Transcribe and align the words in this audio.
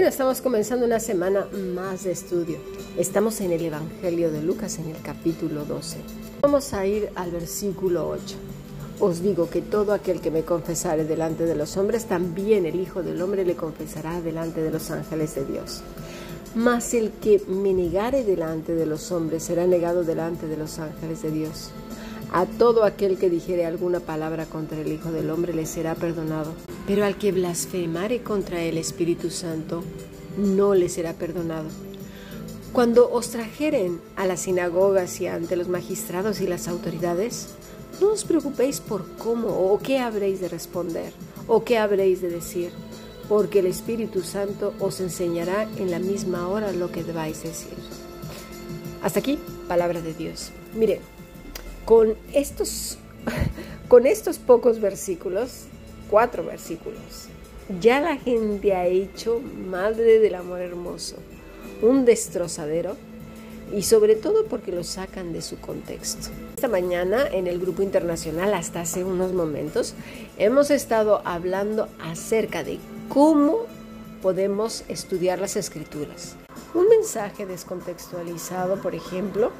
Bueno, 0.00 0.12
estamos 0.12 0.40
comenzando 0.40 0.86
una 0.86 0.98
semana 0.98 1.46
más 1.74 2.04
de 2.04 2.12
estudio. 2.12 2.56
Estamos 2.96 3.38
en 3.42 3.52
el 3.52 3.66
Evangelio 3.66 4.30
de 4.30 4.40
Lucas 4.40 4.78
en 4.78 4.88
el 4.88 5.02
capítulo 5.02 5.66
12. 5.66 5.98
Vamos 6.40 6.72
a 6.72 6.86
ir 6.86 7.10
al 7.16 7.30
versículo 7.30 8.08
8. 8.08 8.36
Os 8.98 9.20
digo 9.20 9.50
que 9.50 9.60
todo 9.60 9.92
aquel 9.92 10.22
que 10.22 10.30
me 10.30 10.42
confesare 10.42 11.04
delante 11.04 11.44
de 11.44 11.54
los 11.54 11.76
hombres, 11.76 12.06
también 12.06 12.64
el 12.64 12.80
Hijo 12.80 13.02
del 13.02 13.20
Hombre 13.20 13.44
le 13.44 13.56
confesará 13.56 14.22
delante 14.22 14.62
de 14.62 14.70
los 14.70 14.90
ángeles 14.90 15.34
de 15.34 15.44
Dios. 15.44 15.82
Mas 16.54 16.94
el 16.94 17.10
que 17.10 17.42
me 17.46 17.74
negare 17.74 18.24
delante 18.24 18.74
de 18.74 18.86
los 18.86 19.12
hombres 19.12 19.42
será 19.42 19.66
negado 19.66 20.02
delante 20.02 20.46
de 20.46 20.56
los 20.56 20.78
ángeles 20.78 21.20
de 21.20 21.30
Dios. 21.30 21.72
A 22.32 22.46
todo 22.46 22.84
aquel 22.84 23.18
que 23.18 23.28
dijere 23.28 23.66
alguna 23.66 24.00
palabra 24.00 24.46
contra 24.46 24.80
el 24.80 24.90
Hijo 24.90 25.12
del 25.12 25.28
Hombre 25.28 25.52
le 25.52 25.66
será 25.66 25.94
perdonado, 25.94 26.54
pero 26.86 27.04
al 27.04 27.18
que 27.18 27.32
blasfemare 27.32 28.22
contra 28.22 28.62
el 28.62 28.78
Espíritu 28.78 29.30
Santo 29.30 29.82
no 30.36 30.74
le 30.74 30.88
será 30.88 31.14
perdonado. 31.14 31.68
Cuando 32.72 33.10
os 33.10 33.30
trajeren 33.30 34.00
a 34.16 34.26
las 34.26 34.40
sinagogas 34.42 35.20
y 35.20 35.26
ante 35.26 35.56
los 35.56 35.68
magistrados 35.68 36.40
y 36.40 36.46
las 36.46 36.68
autoridades, 36.68 37.48
no 38.00 38.12
os 38.12 38.24
preocupéis 38.24 38.80
por 38.80 39.06
cómo 39.16 39.48
o 39.48 39.78
qué 39.80 39.98
habréis 39.98 40.40
de 40.40 40.48
responder 40.48 41.12
o 41.48 41.64
qué 41.64 41.78
habréis 41.78 42.20
de 42.20 42.30
decir, 42.30 42.70
porque 43.28 43.58
el 43.58 43.66
Espíritu 43.66 44.22
Santo 44.22 44.72
os 44.78 45.00
enseñará 45.00 45.68
en 45.78 45.90
la 45.90 45.98
misma 45.98 46.48
hora 46.48 46.72
lo 46.72 46.92
que 46.92 47.02
debáis 47.02 47.42
decir. 47.42 47.74
Hasta 49.02 49.18
aquí, 49.18 49.38
palabra 49.66 50.00
de 50.00 50.14
Dios. 50.14 50.50
Mire, 50.74 51.00
con 51.84 52.14
estos, 52.32 52.98
con 53.88 54.06
estos 54.06 54.38
pocos 54.38 54.80
versículos, 54.80 55.64
cuatro 56.10 56.44
versículos, 56.44 57.28
ya 57.80 58.00
la 58.00 58.16
gente 58.16 58.74
ha 58.74 58.86
hecho 58.86 59.40
Madre 59.40 60.18
del 60.18 60.34
Amor 60.34 60.60
Hermoso, 60.60 61.16
un 61.82 62.04
destrozadero 62.04 62.96
y 63.72 63.82
sobre 63.82 64.16
todo 64.16 64.46
porque 64.46 64.72
lo 64.72 64.82
sacan 64.82 65.32
de 65.32 65.40
su 65.40 65.60
contexto. 65.60 66.30
Esta 66.56 66.66
mañana 66.66 67.26
en 67.30 67.46
el 67.46 67.60
grupo 67.60 67.82
internacional, 67.82 68.52
hasta 68.54 68.80
hace 68.80 69.04
unos 69.04 69.32
momentos, 69.32 69.94
hemos 70.38 70.72
estado 70.72 71.22
hablando 71.24 71.88
acerca 72.02 72.64
de 72.64 72.80
cómo 73.08 73.66
podemos 74.20 74.84
estudiar 74.88 75.38
las 75.38 75.54
escrituras. 75.54 76.34
Un 76.74 76.88
mensaje 76.88 77.46
descontextualizado, 77.46 78.82
por 78.82 78.96
ejemplo, 78.96 79.52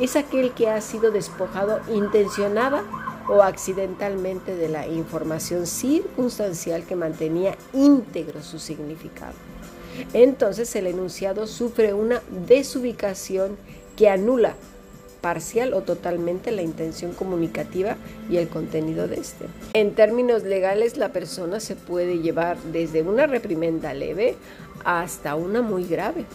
es 0.00 0.16
aquel 0.16 0.52
que 0.52 0.68
ha 0.68 0.80
sido 0.80 1.10
despojado 1.10 1.80
intencionada 1.94 2.82
o 3.28 3.42
accidentalmente 3.42 4.54
de 4.56 4.68
la 4.68 4.86
información 4.86 5.66
circunstancial 5.66 6.84
que 6.84 6.96
mantenía 6.96 7.56
íntegro 7.72 8.42
su 8.42 8.58
significado. 8.58 9.34
Entonces 10.12 10.74
el 10.76 10.86
enunciado 10.86 11.46
sufre 11.46 11.94
una 11.94 12.20
desubicación 12.46 13.56
que 13.96 14.08
anula 14.08 14.54
parcial 15.20 15.72
o 15.72 15.80
totalmente 15.80 16.50
la 16.50 16.60
intención 16.60 17.14
comunicativa 17.14 17.96
y 18.28 18.36
el 18.36 18.48
contenido 18.48 19.08
de 19.08 19.16
este. 19.16 19.46
En 19.72 19.94
términos 19.94 20.42
legales, 20.42 20.98
la 20.98 21.12
persona 21.12 21.60
se 21.60 21.76
puede 21.76 22.18
llevar 22.18 22.58
desde 22.72 23.00
una 23.00 23.26
reprimenda 23.26 23.94
leve 23.94 24.36
hasta 24.84 25.34
una 25.34 25.62
muy 25.62 25.86
grave. 25.86 26.26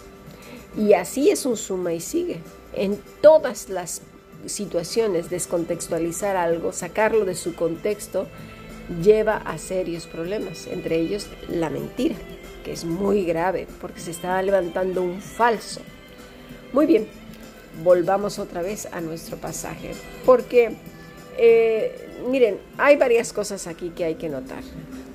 Y 0.76 0.94
así 0.94 1.30
es 1.30 1.46
un 1.46 1.56
suma 1.56 1.94
y 1.94 2.00
sigue 2.00 2.40
en 2.74 3.00
todas 3.22 3.70
las 3.70 4.02
situaciones 4.45 5.30
descontextualizar 5.30 6.36
algo, 6.36 6.72
sacarlo 6.72 7.25
de 7.25 7.36
su 7.36 7.56
contexto, 7.56 8.28
lleva 9.03 9.38
a 9.38 9.58
serios 9.58 10.08
problemas, 10.08 10.68
entre 10.68 11.00
ellos 11.00 11.28
la 11.47 11.69
mentira, 11.69 12.16
que 12.63 12.72
es 12.72 12.86
muy 12.86 13.25
grave 13.25 13.68
porque 13.80 14.00
se 14.00 14.12
está 14.12 14.41
levantando 14.41 15.02
un 15.02 15.22
falso. 15.22 15.81
Muy 16.74 16.86
bien, 16.86 17.08
volvamos 17.84 18.40
otra 18.40 18.62
vez 18.62 18.88
a 18.91 19.02
nuestro 19.02 19.38
pasaje, 19.38 19.91
porque 20.25 20.75
eh, 21.38 22.09
miren, 22.30 22.59
hay 22.78 22.97
varias 22.97 23.31
cosas 23.31 23.68
aquí 23.68 23.92
que 23.92 24.06
hay 24.06 24.16
que 24.16 24.30
notar. 24.30 24.63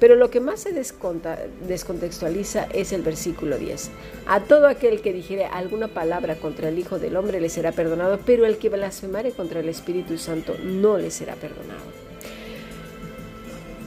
Pero 0.00 0.16
lo 0.16 0.30
que 0.30 0.40
más 0.40 0.60
se 0.60 0.72
descontextualiza 0.72 2.64
es 2.72 2.92
el 2.92 3.02
versículo 3.02 3.58
10. 3.58 3.90
A 4.26 4.40
todo 4.40 4.66
aquel 4.66 5.00
que 5.00 5.12
dijere 5.12 5.46
alguna 5.46 5.88
palabra 5.88 6.36
contra 6.36 6.68
el 6.68 6.78
Hijo 6.78 6.98
del 6.98 7.16
Hombre 7.16 7.40
le 7.40 7.48
será 7.48 7.72
perdonado, 7.72 8.18
pero 8.26 8.44
el 8.44 8.58
que 8.58 8.68
blasfemare 8.68 9.32
contra 9.32 9.60
el 9.60 9.68
Espíritu 9.68 10.18
Santo 10.18 10.56
no 10.62 10.98
le 10.98 11.10
será 11.10 11.34
perdonado. 11.34 11.82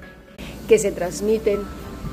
que 0.69 0.78
se 0.78 0.93
transmiten 0.93 1.61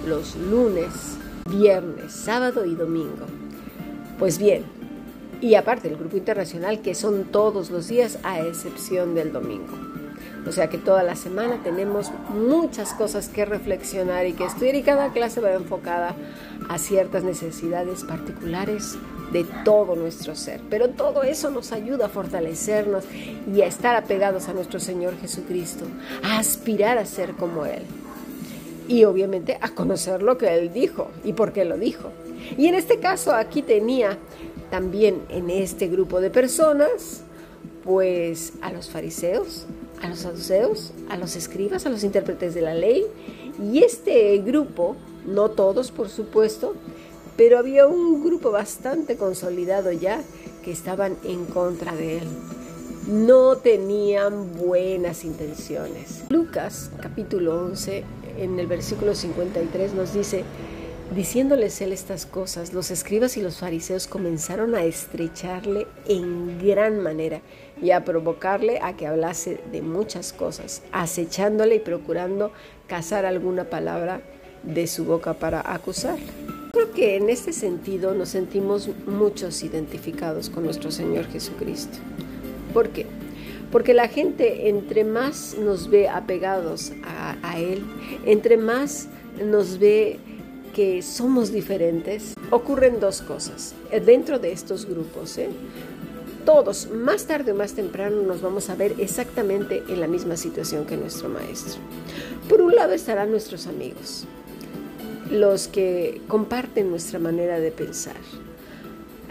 los 0.07 0.35
lunes, 0.35 1.17
viernes, 1.49 2.11
sábado 2.11 2.65
y 2.65 2.75
domingo. 2.75 3.25
Pues 4.17 4.37
bien, 4.37 4.63
y 5.41 5.55
aparte 5.55 5.87
el 5.87 5.97
grupo 5.97 6.17
internacional 6.17 6.81
que 6.81 6.95
son 6.95 7.25
todos 7.25 7.69
los 7.69 7.87
días 7.87 8.19
a 8.23 8.39
excepción 8.39 9.15
del 9.15 9.33
domingo. 9.33 9.73
O 10.47 10.51
sea 10.51 10.69
que 10.69 10.77
toda 10.77 11.03
la 11.03 11.15
semana 11.15 11.61
tenemos 11.63 12.11
muchas 12.29 12.93
cosas 12.93 13.29
que 13.29 13.45
reflexionar 13.45 14.27
y 14.27 14.33
que 14.33 14.45
estudiar 14.45 14.75
y 14.75 14.83
cada 14.83 15.11
clase 15.11 15.41
va 15.41 15.53
enfocada 15.53 16.15
a 16.69 16.77
ciertas 16.77 17.23
necesidades 17.23 18.03
particulares 18.03 18.97
de 19.31 19.45
todo 19.63 19.95
nuestro 19.95 20.35
ser. 20.35 20.61
Pero 20.69 20.89
todo 20.89 21.23
eso 21.23 21.49
nos 21.49 21.71
ayuda 21.71 22.07
a 22.07 22.09
fortalecernos 22.09 23.03
y 23.53 23.61
a 23.61 23.67
estar 23.67 23.95
apegados 23.95 24.47
a 24.47 24.53
nuestro 24.53 24.79
Señor 24.79 25.17
Jesucristo, 25.19 25.85
a 26.23 26.39
aspirar 26.39 26.97
a 26.97 27.05
ser 27.05 27.33
como 27.33 27.65
Él. 27.65 27.83
Y 28.87 29.03
obviamente 29.05 29.57
a 29.61 29.69
conocer 29.69 30.21
lo 30.21 30.37
que 30.37 30.53
Él 30.53 30.71
dijo 30.71 31.09
y 31.23 31.33
por 31.33 31.53
qué 31.53 31.65
lo 31.65 31.77
dijo. 31.77 32.11
Y 32.57 32.67
en 32.67 32.75
este 32.75 32.99
caso 32.99 33.33
aquí 33.33 33.61
tenía 33.61 34.17
también 34.69 35.21
en 35.29 35.49
este 35.49 35.87
grupo 35.87 36.21
de 36.21 36.29
personas, 36.29 37.23
pues 37.83 38.53
a 38.61 38.71
los 38.71 38.89
fariseos, 38.89 39.65
a 40.01 40.09
los 40.09 40.19
saduceos, 40.19 40.93
a 41.09 41.17
los 41.17 41.35
escribas, 41.35 41.85
a 41.85 41.89
los 41.89 42.03
intérpretes 42.03 42.53
de 42.53 42.61
la 42.61 42.73
ley. 42.73 43.05
Y 43.71 43.83
este 43.83 44.37
grupo, 44.39 44.95
no 45.25 45.49
todos 45.49 45.91
por 45.91 46.09
supuesto, 46.09 46.75
pero 47.37 47.57
había 47.57 47.87
un 47.87 48.23
grupo 48.23 48.51
bastante 48.51 49.17
consolidado 49.17 49.91
ya 49.91 50.21
que 50.63 50.71
estaban 50.71 51.17
en 51.23 51.45
contra 51.45 51.95
de 51.95 52.19
él. 52.19 52.27
No 53.07 53.57
tenían 53.57 54.55
buenas 54.55 55.23
intenciones. 55.25 56.23
Lucas 56.29 56.89
capítulo 57.01 57.61
11 57.65 58.03
en 58.39 58.59
el 58.59 58.67
versículo 58.67 59.15
53 59.15 59.93
nos 59.93 60.13
dice, 60.13 60.43
diciéndoles 61.13 61.79
él 61.81 61.93
estas 61.93 62.25
cosas, 62.25 62.73
los 62.73 62.91
escribas 62.91 63.37
y 63.37 63.41
los 63.41 63.59
fariseos 63.59 64.07
comenzaron 64.07 64.75
a 64.75 64.83
estrecharle 64.83 65.87
en 66.07 66.59
gran 66.65 66.99
manera 67.01 67.41
y 67.81 67.91
a 67.91 68.03
provocarle 68.03 68.79
a 68.81 68.95
que 68.97 69.07
hablase 69.07 69.59
de 69.71 69.81
muchas 69.81 70.33
cosas, 70.33 70.81
acechándole 70.91 71.75
y 71.75 71.79
procurando 71.79 72.51
cazar 72.87 73.25
alguna 73.25 73.65
palabra 73.65 74.21
de 74.63 74.87
su 74.87 75.05
boca 75.05 75.35
para 75.35 75.61
acusarle. 75.73 76.54
Creo 76.75 76.91
que 76.91 77.15
en 77.15 77.29
este 77.29 77.53
sentido 77.53 78.13
nos 78.13 78.27
sentimos 78.27 78.89
muchos 79.07 79.63
identificados 79.63 80.49
con 80.49 80.65
nuestro 80.65 80.91
Señor 80.91 81.25
Jesucristo. 81.27 81.99
¿Por 82.73 82.89
qué? 82.89 83.05
Porque 83.71 83.93
la 83.93 84.09
gente 84.09 84.67
entre 84.67 85.05
más 85.05 85.55
nos 85.57 85.89
ve 85.89 86.09
apegados 86.09 86.91
a, 87.05 87.57
Él, 87.57 87.81
entre 88.25 88.57
más 88.57 89.07
nos 89.41 89.79
ve 89.79 90.19
que 90.73 91.01
somos 91.01 91.53
diferentes, 91.53 92.33
ocurren 92.51 92.99
dos 92.99 93.21
cosas 93.21 93.73
dentro 94.05 94.37
de 94.39 94.51
estos 94.51 94.85
grupos. 94.85 95.37
¿eh? 95.37 95.47
Todos, 96.43 96.89
más 96.91 97.25
tarde 97.25 97.53
o 97.53 97.55
más 97.55 97.71
temprano, 97.71 98.21
nos 98.21 98.41
vamos 98.41 98.69
a 98.69 98.75
ver 98.75 98.95
exactamente 98.97 99.81
en 99.87 100.01
la 100.01 100.07
misma 100.07 100.35
situación 100.35 100.85
que 100.85 100.97
nuestro 100.97 101.29
maestro. 101.29 101.79
Por 102.49 102.61
un 102.61 102.75
lado 102.75 102.91
estarán 102.91 103.31
nuestros 103.31 103.65
amigos, 103.65 104.27
los 105.29 105.67
que 105.67 106.21
comparten 106.27 106.89
nuestra 106.89 107.19
manera 107.19 107.59
de 107.59 107.71
pensar. 107.71 108.15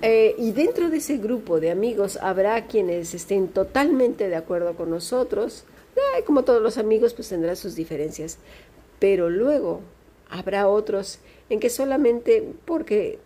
Eh, 0.03 0.35
y 0.39 0.53
dentro 0.53 0.91
de 0.91 0.99
ese 0.99 1.17
grupo 1.17 1.61
de 1.61 1.71
amigos 1.71 2.19
habrá 2.21 2.67
quienes 2.67 3.15
estén 3.15 3.49
totalmente 3.49 4.29
de 4.29 4.37
acuerdo 4.37 4.75
con 4.75 4.91
nosotros. 4.91 5.65
como 6.27 6.45
todos 6.45 6.61
los 6.61 6.77
amigos, 6.77 7.15
pues 7.15 7.29
tendrán 7.29 7.57
sus 7.57 7.75
diferencias. 7.75 8.39
Pero 8.99 9.31
luego 9.31 9.81
habrá 10.29 10.69
otros 10.69 11.21
en 11.49 11.61
que 11.61 11.71
solamente 11.71 12.53
porque, 12.65 13.19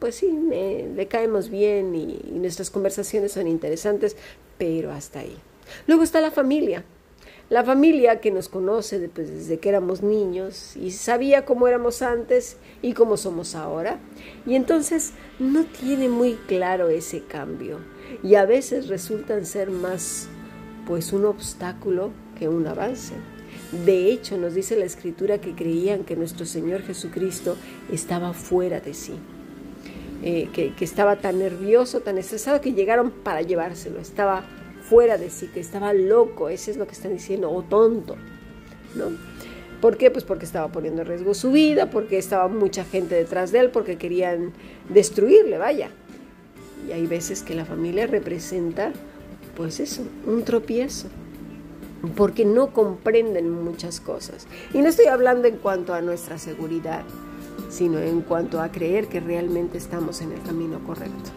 pues 0.00 0.16
sí, 0.16 0.30
le 0.50 1.06
caemos 1.06 1.48
bien 1.48 1.94
y 1.94 2.20
nuestras 2.32 2.70
conversaciones 2.70 3.32
son 3.32 3.46
interesantes, 3.46 4.16
pero 4.58 4.90
hasta 4.90 5.20
ahí. 5.20 5.36
Luego 5.86 6.02
está 6.02 6.20
la 6.20 6.30
familia. 6.30 6.84
La 7.50 7.64
familia 7.64 8.20
que 8.20 8.30
nos 8.30 8.50
conoce 8.50 9.08
pues, 9.08 9.30
desde 9.30 9.58
que 9.58 9.70
éramos 9.70 10.02
niños 10.02 10.76
y 10.76 10.90
sabía 10.90 11.46
cómo 11.46 11.66
éramos 11.66 12.02
antes 12.02 12.58
y 12.82 12.92
cómo 12.92 13.16
somos 13.16 13.54
ahora. 13.54 13.98
Y 14.46 14.54
entonces 14.54 15.12
no 15.38 15.64
tiene 15.64 16.10
muy 16.10 16.34
claro 16.46 16.88
ese 16.88 17.22
cambio. 17.22 17.78
Y 18.22 18.34
a 18.34 18.44
veces 18.44 18.88
resultan 18.88 19.46
ser 19.46 19.70
más 19.70 20.28
pues 20.86 21.14
un 21.14 21.24
obstáculo 21.24 22.10
que 22.38 22.48
un 22.48 22.66
avance. 22.66 23.14
De 23.86 24.10
hecho, 24.10 24.36
nos 24.36 24.54
dice 24.54 24.76
la 24.76 24.84
escritura 24.84 25.40
que 25.40 25.54
creían 25.54 26.04
que 26.04 26.16
nuestro 26.16 26.44
Señor 26.44 26.82
Jesucristo 26.82 27.56
estaba 27.90 28.34
fuera 28.34 28.80
de 28.80 28.92
sí. 28.92 29.14
Eh, 30.22 30.50
que, 30.52 30.74
que 30.74 30.84
estaba 30.84 31.16
tan 31.16 31.38
nervioso, 31.38 32.00
tan 32.00 32.18
estresado 32.18 32.60
que 32.60 32.72
llegaron 32.72 33.10
para 33.10 33.40
llevárselo. 33.40 34.00
Estaba 34.00 34.44
fuera 34.88 35.18
de 35.18 35.30
sí, 35.30 35.48
que 35.48 35.60
estaba 35.60 35.92
loco, 35.92 36.48
ese 36.48 36.70
es 36.70 36.76
lo 36.76 36.86
que 36.86 36.92
están 36.92 37.12
diciendo, 37.12 37.50
o 37.50 37.62
tonto, 37.62 38.16
¿no? 38.94 39.06
¿Por 39.80 39.96
qué? 39.96 40.10
Pues 40.10 40.24
porque 40.24 40.44
estaba 40.44 40.72
poniendo 40.72 41.02
en 41.02 41.08
riesgo 41.08 41.34
su 41.34 41.52
vida, 41.52 41.90
porque 41.90 42.18
estaba 42.18 42.48
mucha 42.48 42.84
gente 42.84 43.14
detrás 43.14 43.52
de 43.52 43.60
él, 43.60 43.70
porque 43.70 43.96
querían 43.96 44.52
destruirle, 44.88 45.58
vaya. 45.58 45.90
Y 46.88 46.92
hay 46.92 47.06
veces 47.06 47.42
que 47.42 47.54
la 47.54 47.64
familia 47.64 48.06
representa, 48.06 48.92
pues 49.56 49.78
eso, 49.78 50.02
un 50.26 50.42
tropiezo, 50.42 51.08
porque 52.16 52.44
no 52.44 52.72
comprenden 52.72 53.50
muchas 53.50 54.00
cosas. 54.00 54.48
Y 54.74 54.78
no 54.78 54.88
estoy 54.88 55.06
hablando 55.06 55.46
en 55.46 55.58
cuanto 55.58 55.94
a 55.94 56.00
nuestra 56.00 56.38
seguridad, 56.38 57.04
sino 57.68 57.98
en 58.00 58.22
cuanto 58.22 58.60
a 58.60 58.72
creer 58.72 59.06
que 59.06 59.20
realmente 59.20 59.78
estamos 59.78 60.22
en 60.22 60.32
el 60.32 60.42
camino 60.42 60.80
correcto. 60.84 61.30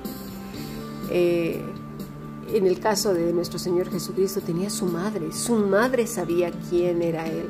Eh, 1.11 1.61
en 2.53 2.67
el 2.67 2.79
caso 2.79 3.13
de 3.13 3.31
nuestro 3.33 3.59
Señor 3.59 3.89
Jesucristo 3.89 4.41
tenía 4.41 4.69
su 4.69 4.85
madre, 4.85 5.31
su 5.31 5.55
madre 5.55 6.07
sabía 6.07 6.51
quién 6.69 7.01
era 7.01 7.27
Él. 7.27 7.47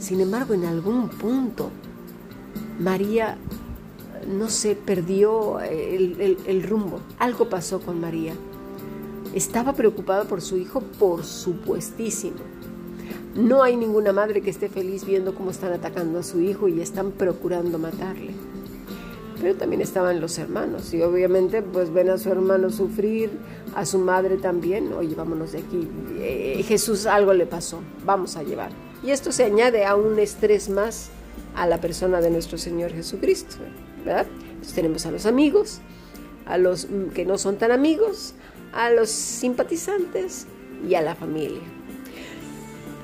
Sin 0.00 0.20
embargo, 0.20 0.54
en 0.54 0.64
algún 0.64 1.08
punto, 1.08 1.70
María, 2.78 3.38
no 4.28 4.48
sé, 4.48 4.76
perdió 4.76 5.60
el, 5.60 6.62
rumbo. 6.62 7.00
Algo 7.18 7.48
pasó 7.48 7.80
con 7.80 8.00
María. 8.00 8.34
Estaba 9.34 9.72
preocupada 9.72 10.24
por 10.24 10.40
su 10.40 10.56
hijo, 10.56 10.80
por 10.98 11.24
supuestísimo. 11.24 12.36
No 13.34 13.62
hay 13.62 13.76
ninguna 13.76 14.12
madre 14.12 14.42
que 14.42 14.50
esté 14.50 14.68
feliz 14.68 15.04
viendo 15.04 15.34
cómo 15.34 15.50
están 15.50 15.72
atacando 15.72 16.20
a 16.20 16.22
su 16.22 16.40
hijo 16.40 16.68
y 16.68 16.80
están 16.80 17.10
procurando 17.10 17.78
matarle 17.78 18.34
pero 19.44 19.56
también 19.56 19.82
estaban 19.82 20.22
los 20.22 20.38
hermanos 20.38 20.94
y 20.94 21.02
obviamente 21.02 21.60
pues 21.60 21.92
ven 21.92 22.08
a 22.08 22.16
su 22.16 22.30
hermano 22.30 22.70
sufrir, 22.70 23.30
a 23.74 23.86
su 23.86 23.98
madre 23.98 24.36
también, 24.36 24.92
oye, 24.92 25.14
vámonos 25.14 25.52
de 25.52 25.58
aquí, 25.58 25.88
eh, 26.18 26.64
Jesús 26.66 27.06
algo 27.06 27.32
le 27.32 27.46
pasó, 27.46 27.80
vamos 28.04 28.36
a 28.36 28.42
llevar. 28.42 28.70
Y 29.02 29.10
esto 29.10 29.32
se 29.32 29.44
añade 29.44 29.84
a 29.84 29.96
un 29.96 30.18
estrés 30.18 30.68
más 30.68 31.10
a 31.54 31.66
la 31.66 31.80
persona 31.80 32.20
de 32.20 32.30
nuestro 32.30 32.58
Señor 32.58 32.92
Jesucristo, 32.92 33.56
¿verdad? 34.04 34.26
Entonces 34.48 34.74
tenemos 34.74 35.06
a 35.06 35.10
los 35.10 35.26
amigos, 35.26 35.80
a 36.46 36.58
los 36.58 36.88
que 37.14 37.24
no 37.24 37.38
son 37.38 37.56
tan 37.56 37.70
amigos, 37.70 38.34
a 38.72 38.90
los 38.90 39.10
simpatizantes 39.10 40.46
y 40.88 40.94
a 40.94 41.02
la 41.02 41.14
familia. 41.14 41.62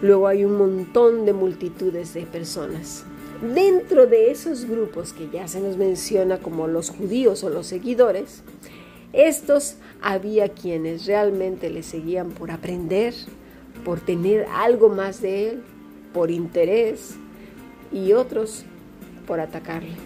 Luego 0.02 0.28
hay 0.28 0.44
un 0.44 0.56
montón 0.56 1.26
de 1.26 1.32
multitudes 1.32 2.14
de 2.14 2.22
personas 2.22 3.04
Dentro 3.40 4.06
de 4.06 4.30
esos 4.30 4.66
grupos 4.66 5.14
que 5.14 5.30
ya 5.30 5.48
se 5.48 5.60
nos 5.60 5.78
menciona 5.78 6.40
como 6.40 6.66
los 6.66 6.90
judíos 6.90 7.42
o 7.42 7.48
los 7.48 7.66
seguidores, 7.66 8.42
estos 9.12 9.76
había 10.00 10.48
quienes 10.50 11.06
realmente 11.06 11.70
le 11.70 11.82
seguían 11.82 12.30
por 12.30 12.50
aprender, 12.50 13.14
por 13.84 14.00
tener 14.00 14.46
algo 14.52 14.88
más 14.88 15.20
de 15.20 15.50
él, 15.50 15.62
por 16.12 16.30
interés, 16.30 17.16
y 17.92 18.12
otros 18.12 18.64
por 19.26 19.40
atacarle. 19.40 19.96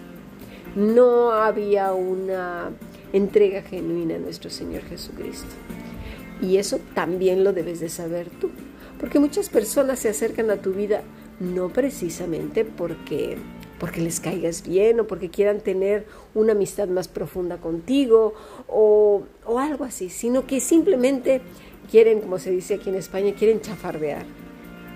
No 0.74 1.32
había 1.32 1.92
una 1.92 2.70
entrega 3.12 3.62
genuina 3.62 4.16
a 4.16 4.18
nuestro 4.18 4.50
Señor 4.50 4.82
Jesucristo. 4.82 5.48
Y 6.40 6.56
eso 6.56 6.80
también 6.94 7.44
lo 7.44 7.52
debes 7.52 7.80
de 7.80 7.88
saber 7.88 8.28
tú, 8.28 8.50
porque 8.98 9.20
muchas 9.20 9.48
personas 9.48 10.00
se 10.00 10.08
acercan 10.08 10.50
a 10.50 10.56
tu 10.56 10.72
vida 10.72 11.02
no 11.40 11.68
precisamente 11.68 12.64
porque 12.64 13.38
porque 13.78 14.00
les 14.00 14.20
caigas 14.20 14.62
bien 14.66 15.00
o 15.00 15.06
porque 15.06 15.30
quieran 15.30 15.60
tener 15.60 16.06
una 16.32 16.52
amistad 16.52 16.88
más 16.88 17.08
profunda 17.08 17.58
contigo 17.58 18.34
o, 18.74 19.24
algo 19.58 19.84
así, 19.84 20.10
sino 20.10 20.46
que 20.46 20.60
simplemente 20.60 21.40
quieren, 21.90 22.20
como 22.20 22.38
se 22.38 22.50
dice 22.50 22.74
aquí 22.74 22.90
en 22.90 22.96
España, 22.96 23.32
quieren 23.38 23.60
chafardear, 23.60 24.26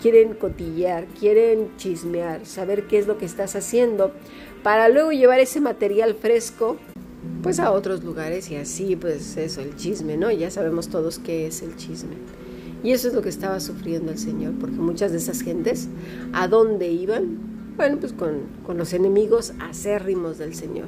quieren 0.02 0.34
cotillear, 0.34 1.06
quieren 1.18 1.76
chismear, 1.76 2.44
saber 2.44 2.86
qué 2.88 2.98
es 2.98 3.06
lo 3.06 3.18
que 3.18 3.24
estás 3.24 3.54
haciendo, 3.54 4.12
para 4.62 4.88
luego 4.88 5.12
llevar 5.12 5.38
ese 5.38 5.60
material 5.60 6.14
fresco 6.14 6.76
pues 7.42 7.60
a 7.60 7.72
otros 7.72 8.02
lugares 8.02 8.50
y 8.50 8.56
así 8.56 8.96
pues 8.96 9.36
eso, 9.36 9.60
el 9.60 9.76
chisme, 9.76 10.16
¿no? 10.16 10.30
Ya 10.30 10.50
sabemos 10.50 10.88
todos 10.88 11.18
qué 11.18 11.46
es 11.46 11.62
el 11.62 11.76
chisme. 11.76 12.16
Y 12.82 12.92
eso 12.92 13.08
es 13.08 13.14
lo 13.14 13.22
que 13.22 13.28
estaba 13.28 13.58
sufriendo 13.60 14.12
el 14.12 14.18
Señor, 14.18 14.54
porque 14.60 14.76
muchas 14.76 15.10
de 15.10 15.18
esas 15.18 15.40
gentes, 15.42 15.88
¿a 16.32 16.46
dónde 16.46 16.88
iban? 16.88 17.74
Bueno, 17.76 17.98
pues 17.98 18.12
con, 18.12 18.42
con 18.64 18.78
los 18.78 18.92
enemigos 18.92 19.52
acérrimos 19.60 20.38
del 20.38 20.54
Señor. 20.54 20.86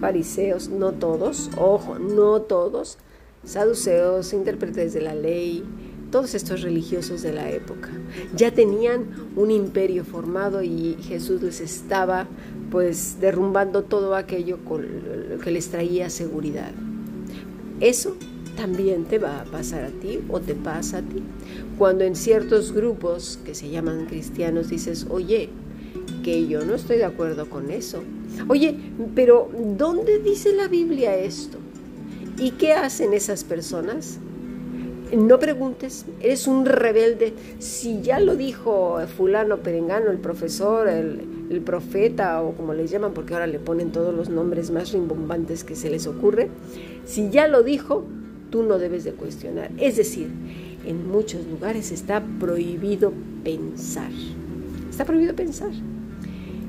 Fariseos, 0.00 0.68
no 0.68 0.92
todos, 0.92 1.50
ojo, 1.56 1.98
no 1.98 2.42
todos, 2.42 2.98
saduceos, 3.44 4.32
intérpretes 4.32 4.92
de 4.92 5.00
la 5.00 5.14
ley, 5.14 5.64
todos 6.10 6.34
estos 6.34 6.62
religiosos 6.62 7.22
de 7.22 7.32
la 7.32 7.50
época. 7.50 7.90
Ya 8.34 8.52
tenían 8.52 9.06
un 9.36 9.50
imperio 9.50 10.04
formado 10.04 10.62
y 10.62 10.96
Jesús 11.02 11.42
les 11.42 11.60
estaba 11.60 12.26
pues 12.70 13.18
derrumbando 13.20 13.84
todo 13.84 14.14
aquello 14.14 14.58
con 14.64 14.86
lo 15.30 15.38
que 15.38 15.50
les 15.50 15.68
traía 15.68 16.10
seguridad. 16.10 16.72
Eso 17.80 18.16
también 18.56 19.04
te 19.04 19.18
va 19.18 19.40
a 19.40 19.44
pasar 19.44 19.84
a 19.84 19.90
ti 19.90 20.20
o 20.28 20.40
te 20.40 20.54
pasa 20.54 20.98
a 20.98 21.02
ti. 21.02 21.22
Cuando 21.78 22.04
en 22.04 22.16
ciertos 22.16 22.72
grupos 22.72 23.38
que 23.44 23.54
se 23.54 23.70
llaman 23.70 24.06
cristianos 24.06 24.68
dices, 24.68 25.06
oye, 25.10 25.50
que 26.24 26.46
yo 26.48 26.64
no 26.64 26.74
estoy 26.74 26.98
de 26.98 27.04
acuerdo 27.04 27.48
con 27.48 27.70
eso. 27.70 28.02
Oye, 28.46 28.76
pero 29.14 29.50
¿dónde 29.76 30.18
dice 30.18 30.54
la 30.54 30.68
Biblia 30.68 31.16
esto? 31.16 31.58
¿Y 32.38 32.52
qué 32.52 32.72
hacen 32.72 33.12
esas 33.12 33.42
personas? 33.44 34.18
No 35.16 35.38
preguntes, 35.38 36.04
eres 36.20 36.46
un 36.46 36.66
rebelde. 36.66 37.32
Si 37.58 38.02
ya 38.02 38.20
lo 38.20 38.36
dijo 38.36 38.98
fulano, 39.16 39.58
perengano, 39.58 40.10
el 40.10 40.18
profesor, 40.18 40.88
el, 40.88 41.20
el 41.50 41.60
profeta 41.62 42.42
o 42.42 42.52
como 42.52 42.74
les 42.74 42.90
llaman, 42.90 43.14
porque 43.14 43.34
ahora 43.34 43.46
le 43.46 43.58
ponen 43.58 43.90
todos 43.90 44.14
los 44.14 44.28
nombres 44.28 44.70
más 44.70 44.92
rimbombantes 44.92 45.64
que 45.64 45.74
se 45.74 45.90
les 45.90 46.06
ocurre, 46.06 46.50
si 47.06 47.30
ya 47.30 47.48
lo 47.48 47.62
dijo, 47.62 48.04
tú 48.50 48.62
no 48.62 48.78
debes 48.78 49.04
de 49.04 49.12
cuestionar. 49.12 49.70
Es 49.78 49.96
decir, 49.96 50.28
en 50.86 51.08
muchos 51.10 51.46
lugares 51.46 51.90
está 51.90 52.22
prohibido 52.38 53.12
pensar. 53.44 54.10
Está 54.90 55.04
prohibido 55.04 55.34
pensar. 55.34 55.70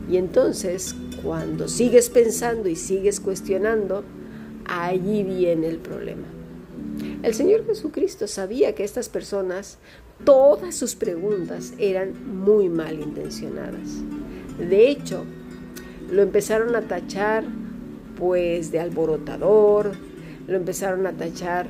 Y 0.09 0.17
entonces, 0.17 0.95
cuando 1.23 1.67
sigues 1.67 2.09
pensando 2.09 2.69
y 2.69 2.75
sigues 2.75 3.19
cuestionando, 3.19 4.03
allí 4.65 5.23
viene 5.23 5.67
el 5.67 5.77
problema. 5.77 6.27
El 7.23 7.33
Señor 7.33 7.65
Jesucristo 7.65 8.27
sabía 8.27 8.75
que 8.75 8.83
estas 8.83 9.09
personas, 9.09 9.77
todas 10.23 10.75
sus 10.75 10.95
preguntas 10.95 11.73
eran 11.77 12.43
muy 12.43 12.69
mal 12.69 12.99
intencionadas. 12.99 14.03
De 14.57 14.89
hecho, 14.89 15.23
lo 16.11 16.21
empezaron 16.21 16.75
a 16.75 16.81
tachar 16.81 17.43
pues 18.17 18.71
de 18.71 18.79
alborotador, 18.79 19.91
lo 20.47 20.55
empezaron 20.55 21.07
a 21.07 21.13
tachar 21.13 21.67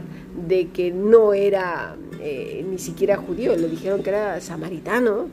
de 0.48 0.70
que 0.70 0.92
no 0.92 1.34
era 1.34 1.96
eh, 2.20 2.66
ni 2.68 2.80
siquiera 2.80 3.18
judío, 3.18 3.56
le 3.56 3.68
dijeron 3.70 4.02
que 4.02 4.10
era 4.10 4.40
samaritano, 4.42 5.28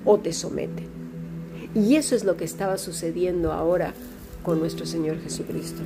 o 0.04 0.18
te 0.18 0.33
someten. 0.33 0.87
Y 1.75 1.97
eso 1.97 2.14
es 2.14 2.25
lo 2.25 2.37
que 2.37 2.45
estaba 2.45 2.78
sucediendo 2.78 3.52
ahora 3.52 3.95
con 4.42 4.59
nuestro 4.59 4.87
Señor 4.87 5.18
Jesucristo 5.21 5.83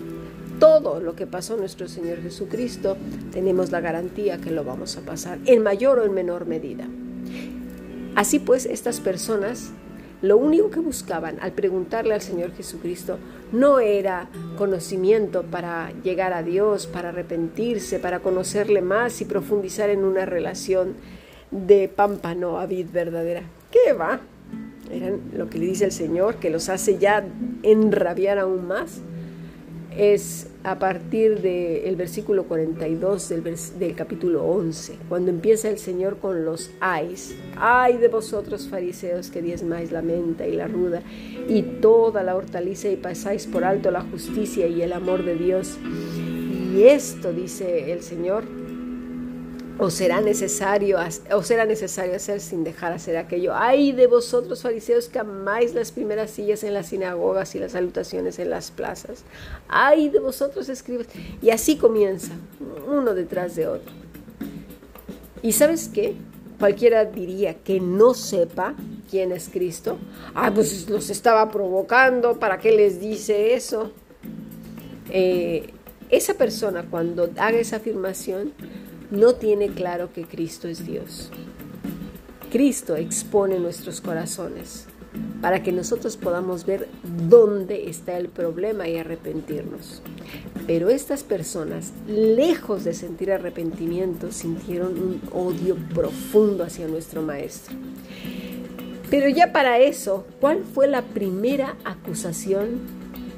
todo 0.61 1.01
lo 1.01 1.17
que 1.17 1.27
pasó 1.27 1.57
nuestro 1.57 1.89
Señor 1.89 2.23
Jesucristo, 2.23 2.97
tenemos 3.33 3.73
la 3.73 3.81
garantía 3.81 4.39
que 4.39 4.53
lo 4.53 4.63
vamos 4.63 4.97
a 4.97 5.01
pasar, 5.01 5.39
en 5.47 5.63
mayor 5.63 5.99
o 5.99 6.05
en 6.05 6.15
menor 6.15 6.47
medida. 6.47 6.87
Así 8.15 8.39
pues, 8.39 8.67
estas 8.67 9.01
personas 9.01 9.73
lo 10.23 10.37
único 10.37 10.71
que 10.71 10.81
buscaban 10.81 11.39
al 11.41 11.53
preguntarle 11.53 12.13
al 12.13 12.21
Señor 12.21 12.53
Jesucristo 12.53 13.17
no 13.53 13.81
era 13.81 14.29
conocimiento 14.59 15.45
para 15.45 15.93
llegar 16.05 16.35
a 16.35 16.43
Dios, 16.43 16.87
para 16.87 17.09
arrepentirse, 17.09 17.99
para 17.99 18.21
conocerle 18.21 18.83
más 18.83 19.23
y 19.23 19.25
profundizar 19.25 19.89
en 19.89 20.05
una 20.05 20.27
relación 20.27 20.95
de 21.51 21.89
pámpano 21.89 22.61
a 22.61 22.67
vid 22.67 22.89
verdadera. 22.93 23.43
¿Qué 23.71 23.95
va? 23.95 24.21
Eran 24.93 25.21
lo 25.35 25.49
que 25.49 25.59
le 25.59 25.65
dice 25.65 25.87
el 25.87 25.93
Señor, 25.93 26.37
que 26.37 26.51
los 26.51 26.69
hace 26.69 26.99
ya 26.99 27.25
enrabiar 27.63 28.39
aún 28.39 28.69
más 28.69 29.01
es 29.97 30.49
a 30.63 30.79
partir 30.79 31.41
del 31.41 31.97
versículo 31.97 32.45
42 32.45 33.29
del, 33.31 33.57
del, 33.79 33.95
capítulo 33.95 34.45
11, 34.45 34.97
cuando 35.09 35.31
empieza 35.31 35.71
el 35.71 35.79
Señor 35.79 36.19
con 36.19 36.45
los 36.45 36.71
ayes. 36.81 37.35
Ay 37.57 37.97
de 37.97 38.09
vosotros 38.09 38.69
fariseos 38.69 39.31
que 39.31 39.43
diezmáis 39.43 39.91
la 39.91 40.03
menta 40.03 40.47
y 40.47 40.53
la 40.55 40.69
ruda 40.69 41.03
y 41.49 41.63
toda 41.63 42.23
la 42.23 42.37
hortaliza 42.37 42.89
y 42.89 42.97
pasáis 42.97 43.47
por 43.47 43.65
alto 43.65 43.91
la 43.91 44.03
justicia 44.03 44.67
y 44.67 44.83
el 44.83 44.93
amor 44.93 45.25
de 45.25 45.37
Dios. 45.37 45.79
Y 46.75 46.85
esto, 46.85 47.33
dice 47.33 47.93
el 47.93 48.03
Señor, 48.03 48.45
o 49.81 49.89
será 49.89 50.21
necesario, 50.21 50.99
o 51.33 51.43
será 51.43 51.65
necesario 51.65 52.15
hacer 52.15 52.41
sin 52.41 52.65
dejar 52.65 52.93
hacer 52.93 53.17
aquello. 53.17 53.55
Ay 53.55 53.93
de 53.93 54.07
vosotros 54.07 54.61
fariseos 54.61 55.09
que 55.09 55.19
amáis 55.19 55.73
las 55.73 55.91
primeras 55.91 56.31
sillas 56.31 56.63
en 56.65 56.75
las 56.75 56.89
sinagogas 56.89 57.55
y 57.55 57.59
las 57.59 57.73
salutaciones 57.73 58.39
en 58.39 58.51
las 58.51 58.71
plazas. 58.71 59.25
Ay 59.69 60.11
de 60.11 60.21
vosotros 60.21 60.69
escribas. 60.69 61.07
Y 61.41 61.49
así 61.49 61.77
comienza, 61.77 62.33
uno 62.87 63.15
detrás 63.15 63.57
de 63.57 63.69
otro. 63.69 63.91
¿Y 65.43 65.53
sabes 65.53 65.89
qué? 65.89 66.15
Cualquiera 66.59 67.07
diría 67.07 67.55
que 67.55 67.81
no 67.81 68.13
sepa 68.13 68.75
quién 69.11 69.33
es 69.33 69.49
Cristo. 69.49 69.97
Ah, 70.35 70.53
pues 70.55 70.91
los 70.91 71.09
estaba 71.09 71.51
provocando, 71.51 72.39
¿para 72.39 72.59
qué 72.59 72.73
les 72.73 73.01
dice 73.01 73.55
eso? 73.55 73.93
Eh, 75.09 75.71
esa 76.11 76.35
persona 76.35 76.85
cuando 76.91 77.31
haga 77.39 77.59
esa 77.59 77.77
afirmación 77.77 78.53
no 79.11 79.35
tiene 79.35 79.69
claro 79.69 80.13
que 80.13 80.25
Cristo 80.25 80.69
es 80.69 80.87
Dios. 80.87 81.31
Cristo 82.51 82.97
expone 82.97 83.59
nuestros 83.59 84.01
corazones 84.01 84.87
para 85.41 85.63
que 85.63 85.73
nosotros 85.73 86.17
podamos 86.17 86.67
ver 86.67 86.89
dónde 87.29 87.89
está 87.89 88.17
el 88.17 88.29
problema 88.29 88.89
y 88.89 88.99
arrepentirnos. 88.99 90.03
Pero 90.67 90.91
estas 90.91 91.25
personas, 91.25 91.93
lejos 92.07 92.85
de 92.85 92.95
sentir 92.95 93.33
arrepentimiento, 93.33 94.31
sintieron 94.31 94.93
un 94.99 95.21
odio 95.33 95.77
profundo 95.95 96.63
hacia 96.65 96.87
nuestro 96.87 97.23
Maestro. 97.23 97.75
Pero 99.11 99.29
ya 99.29 99.53
para 99.53 99.79
eso, 99.79 100.25
¿cuál 100.41 100.63
fue 100.65 100.87
la 100.87 101.03
primera 101.03 101.77
acusación 101.85 102.81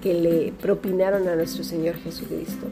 que 0.03 0.13
le 0.13 0.53
propinaron 0.61 1.29
a 1.29 1.37
nuestro 1.37 1.65
Señor 1.65 1.95
Jesucristo? 1.97 2.67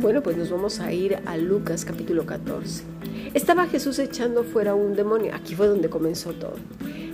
Bueno, 0.00 0.22
pues 0.22 0.38
nos 0.38 0.48
vamos 0.48 0.80
a 0.80 0.94
ir 0.94 1.18
a 1.26 1.36
Lucas 1.36 1.84
capítulo 1.84 2.24
14. 2.24 2.84
Estaba 3.34 3.66
Jesús 3.66 3.98
echando 3.98 4.44
fuera 4.44 4.74
un 4.74 4.96
demonio. 4.96 5.34
Aquí 5.34 5.54
fue 5.54 5.66
donde 5.66 5.90
comenzó 5.90 6.32
todo. 6.32 6.54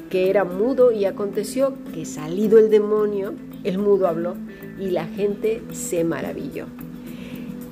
Que 0.09 0.31
era 0.31 0.45
mudo 0.45 0.93
y 0.93 1.05
aconteció 1.05 1.75
que 1.93 2.05
salido 2.05 2.61
el 2.61 2.71
demonio, 2.71 3.35
el 3.64 3.78
mudo 3.78 4.07
habló 4.07 4.37
y 4.78 4.90
la 4.90 5.05
gente 5.05 5.62
se 5.73 6.05
maravilló. 6.05 6.66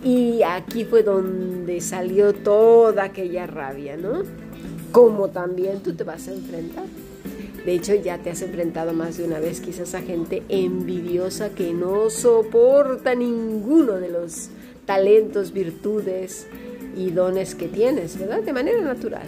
Y 0.03 0.43
aquí 0.43 0.85
fue 0.85 1.05
donde 1.05 1.81
salió 1.81 2.35
toda 2.35 3.05
aquella 3.05 3.47
rabia, 3.47 3.97
¿no? 3.97 4.23
Como 4.91 5.29
también 5.29 5.79
tú 5.79 5.95
te 5.95 6.03
vas 6.03 6.27
a 6.27 6.33
enfrentar. 6.33 6.87
De 7.65 7.73
hecho, 7.73 7.95
ya 7.95 8.19
te 8.19 8.31
has 8.31 8.43
enfrentado 8.43 8.93
más 8.93 9.17
de 9.17 9.25
una 9.25 9.39
vez 9.39 9.61
quizás 9.61 9.95
a 9.95 10.03
gente 10.03 10.43
envidiosa 10.49 11.51
que 11.51 11.73
no 11.73 12.11
soporta 12.11 13.15
ninguno 13.15 13.93
de 13.93 14.09
los 14.09 14.51
talentos, 14.87 15.53
virtudes 15.53 16.47
y 16.97 17.11
dones 17.11 17.55
que 17.55 17.69
tienes, 17.69 18.19
¿verdad? 18.19 18.43
De 18.43 18.53
manera 18.53 18.81
natural. 18.81 19.27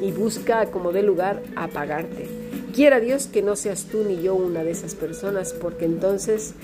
Y 0.00 0.12
busca 0.12 0.66
como 0.66 0.92
de 0.92 1.02
lugar 1.02 1.42
apagarte. 1.56 2.28
Quiera 2.74 3.00
Dios 3.00 3.26
que 3.26 3.42
no 3.42 3.56
seas 3.56 3.84
tú 3.84 4.04
ni 4.04 4.22
yo 4.22 4.34
una 4.34 4.62
de 4.62 4.70
esas 4.70 4.94
personas, 4.94 5.52
porque 5.54 5.86
entonces 5.86 6.54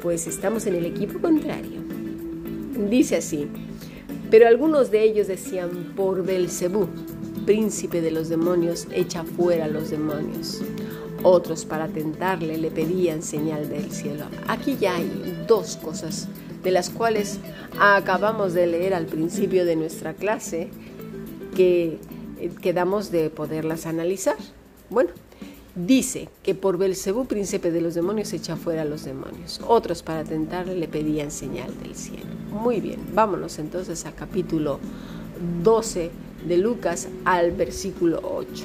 pues 0.00 0.26
estamos 0.26 0.66
en 0.66 0.76
el 0.76 0.86
equipo 0.86 1.18
contrario. 1.18 1.80
Dice 2.88 3.16
así, 3.16 3.48
pero 4.30 4.46
algunos 4.46 4.90
de 4.90 5.02
ellos 5.02 5.26
decían, 5.26 5.94
por 5.96 6.24
Belcebú, 6.24 6.86
príncipe 7.44 8.00
de 8.00 8.10
los 8.10 8.28
demonios, 8.28 8.86
echa 8.92 9.24
fuera 9.24 9.64
a 9.64 9.68
los 9.68 9.90
demonios. 9.90 10.60
Otros 11.22 11.64
para 11.64 11.88
tentarle 11.88 12.58
le 12.58 12.70
pedían 12.70 13.22
señal 13.22 13.68
del 13.68 13.90
cielo. 13.90 14.26
Aquí 14.46 14.76
ya 14.78 14.96
hay 14.96 15.44
dos 15.48 15.76
cosas 15.76 16.28
de 16.62 16.70
las 16.70 16.90
cuales 16.90 17.38
acabamos 17.78 18.54
de 18.54 18.66
leer 18.66 18.94
al 18.94 19.06
principio 19.06 19.64
de 19.64 19.76
nuestra 19.76 20.14
clase, 20.14 20.68
que 21.54 21.98
eh, 22.40 22.50
quedamos 22.60 23.10
de 23.10 23.30
poderlas 23.30 23.86
analizar. 23.86 24.36
Bueno, 24.90 25.10
dice 25.74 26.28
que 26.42 26.54
por 26.54 26.78
Belcebú, 26.78 27.26
príncipe 27.26 27.70
de 27.70 27.80
los 27.80 27.94
demonios, 27.94 28.32
echa 28.32 28.56
fuera 28.56 28.82
a 28.82 28.84
los 28.84 29.04
demonios. 29.04 29.60
Otros 29.66 30.02
para 30.02 30.24
tentarle 30.24 30.74
le 30.74 30.88
pedían 30.88 31.30
señal 31.30 31.72
del 31.82 31.94
cielo. 31.94 32.26
Muy 32.50 32.80
bien, 32.80 33.00
vámonos 33.14 33.58
entonces 33.58 34.06
a 34.06 34.12
capítulo 34.12 34.80
12 35.62 36.10
de 36.46 36.58
Lucas 36.58 37.08
al 37.24 37.52
versículo 37.52 38.20
8. 38.22 38.64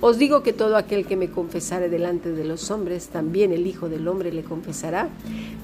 Os 0.00 0.18
digo 0.18 0.42
que 0.42 0.52
todo 0.52 0.76
aquel 0.76 1.06
que 1.06 1.16
me 1.16 1.30
confesare 1.30 1.88
delante 1.88 2.32
de 2.32 2.44
los 2.44 2.70
hombres, 2.70 3.08
también 3.08 3.52
el 3.52 3.66
Hijo 3.66 3.88
del 3.88 4.06
Hombre 4.08 4.30
le 4.30 4.42
confesará. 4.42 5.08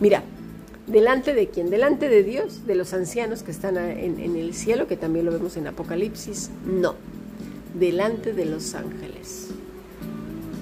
Mira, 0.01 0.25
¿Delante 0.87 1.33
de 1.35 1.49
quién? 1.49 1.71
Delante 1.71 2.09
de 2.09 2.25
Dios, 2.25 2.67
de 2.67 2.75
los 2.75 2.93
ancianos 2.93 3.43
que 3.43 3.53
están 3.53 3.77
en, 3.77 4.37
el 4.37 4.53
cielo, 4.53 4.89
que 4.89 4.97
también 4.97 5.25
lo 5.25 5.33
vemos 5.33 5.57
en 5.57 5.69
Apocalipsis. 5.69 6.51
No, 6.67 6.97
delante 7.79 8.33
de 8.33 8.47
los 8.47 8.75
ángeles. 8.75 9.49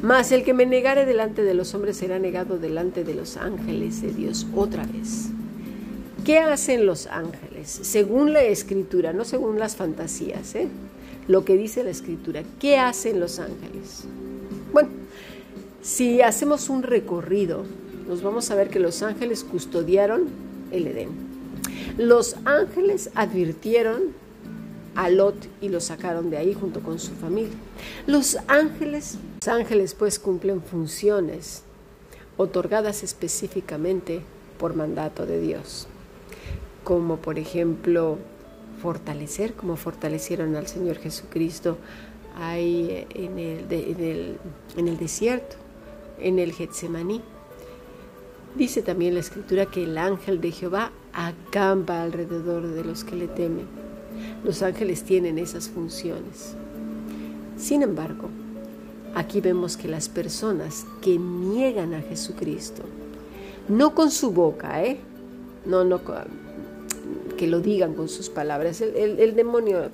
Mas 0.03 0.33
el 0.33 0.45
que 0.45 0.55
me 0.55 0.67
negare 0.67 1.07
delante 1.07 1.43
de 1.43 1.55
los 1.55 1.75
hombres 1.75 1.97
será 1.97 2.19
negado 2.19 2.59
delante 2.59 3.05
de 3.05 3.15
los 3.15 3.37
ángeles 3.37 4.03
de 4.03 4.13
Dios 4.13 4.47
otra 4.55 4.85
vez. 4.85 5.29
¿Qué 6.25 6.39
hacen 6.39 6.85
los 6.85 7.07
ángeles? 7.07 7.81
Según 7.83 8.33
la 8.33 8.43
escritura, 8.43 9.13
no 9.13 9.25
según 9.25 9.59
las 9.59 9.77
fantasías, 9.77 10.55
¿eh? 10.55 10.69
lo 11.29 11.45
que 11.45 11.57
dice 11.57 11.83
la 11.83 11.91
escritura. 11.91 12.43
¿Qué 12.59 12.79
hacen 12.79 13.21
los 13.21 13.39
ángeles? 13.39 14.05
Bueno, 14.73 14.91
si 15.81 16.21
hacemos 16.21 16.69
un 16.69 16.83
recorrido, 16.83 17.65
nos 18.11 18.25
vamos 18.25 18.51
a 18.51 18.57
ver 18.57 18.71
que 18.71 18.81
los 18.81 19.03
ángeles 19.05 19.45
custodiaron 19.45 20.25
el 20.73 20.89
Edén. 20.89 21.11
Los 21.97 22.35
ángeles 22.45 23.11
advirtieron 23.15 24.03
a 24.97 25.09
Lot 25.11 25.37
y 25.61 25.69
lo 25.69 25.81
sacaron 25.81 26.29
de 26.29 26.37
ahí 26.37 26.53
junto 26.53 26.81
con 26.81 26.99
su 26.99 27.13
familia. 27.13 27.55
Los 28.09 28.37
ángeles 28.49 29.17
los 29.41 29.47
ángeles 29.47 29.95
pues 29.95 30.19
cumplen 30.19 30.61
funciones 30.61 31.63
otorgadas 32.37 33.05
específicamente 33.05 34.23
por 34.59 34.75
mandato 34.75 35.25
de 35.25 35.41
Dios, 35.41 35.87
como 36.83 37.19
por 37.19 37.39
ejemplo 37.39 38.19
fortalecer, 38.83 39.55
como 39.55 39.77
fortalecieron 39.77 40.57
al 40.57 40.67
Señor 40.67 40.97
Jesucristo 40.99 41.79
ahí 42.37 43.07
en 43.15 43.39
el, 43.39 44.39
en 44.77 44.89
el 44.89 44.99
desierto, 44.99 45.55
en 46.19 46.41
el 46.41 46.53
Getsemaní. 46.53 47.23
Dice 48.55 48.83
también 48.83 49.15
la 49.15 49.21
escritura 49.21 49.67
que 49.67 49.85
el 49.85 49.97
ángel 49.97 50.41
de 50.41 50.51
Jehová 50.51 50.91
acampa 51.13 52.03
alrededor 52.03 52.67
de 52.67 52.85
los 52.85 53.05
que 53.05 53.17
le 53.17 53.29
temen. 53.29 53.67
Los 54.45 54.63
ángeles 54.63 55.05
tienen 55.05 55.39
esas 55.39 55.69
funciones. 55.69 56.55
Sin 57.57 57.83
embargo, 57.83 58.29
Aquí 59.15 59.41
vemos 59.41 59.77
que 59.77 59.89
las 59.89 60.09
personas 60.09 60.87
que 61.03 61.19
niegan 61.19 61.95
a 61.95 62.01
Jesucristo, 62.01 62.83
no 63.69 63.95
con 63.95 64.11
su 64.11 64.31
boca, 64.31 64.85
¿eh? 64.85 64.99
no, 65.67 65.85
no, 65.85 66.01
que 67.37 67.47
lo 67.49 67.61
digan 67.61 67.95
con 67.95 68.09
sus 68.09 68.29
palabras. 68.29 68.81
El, 68.81 69.35
demonio 69.35 69.91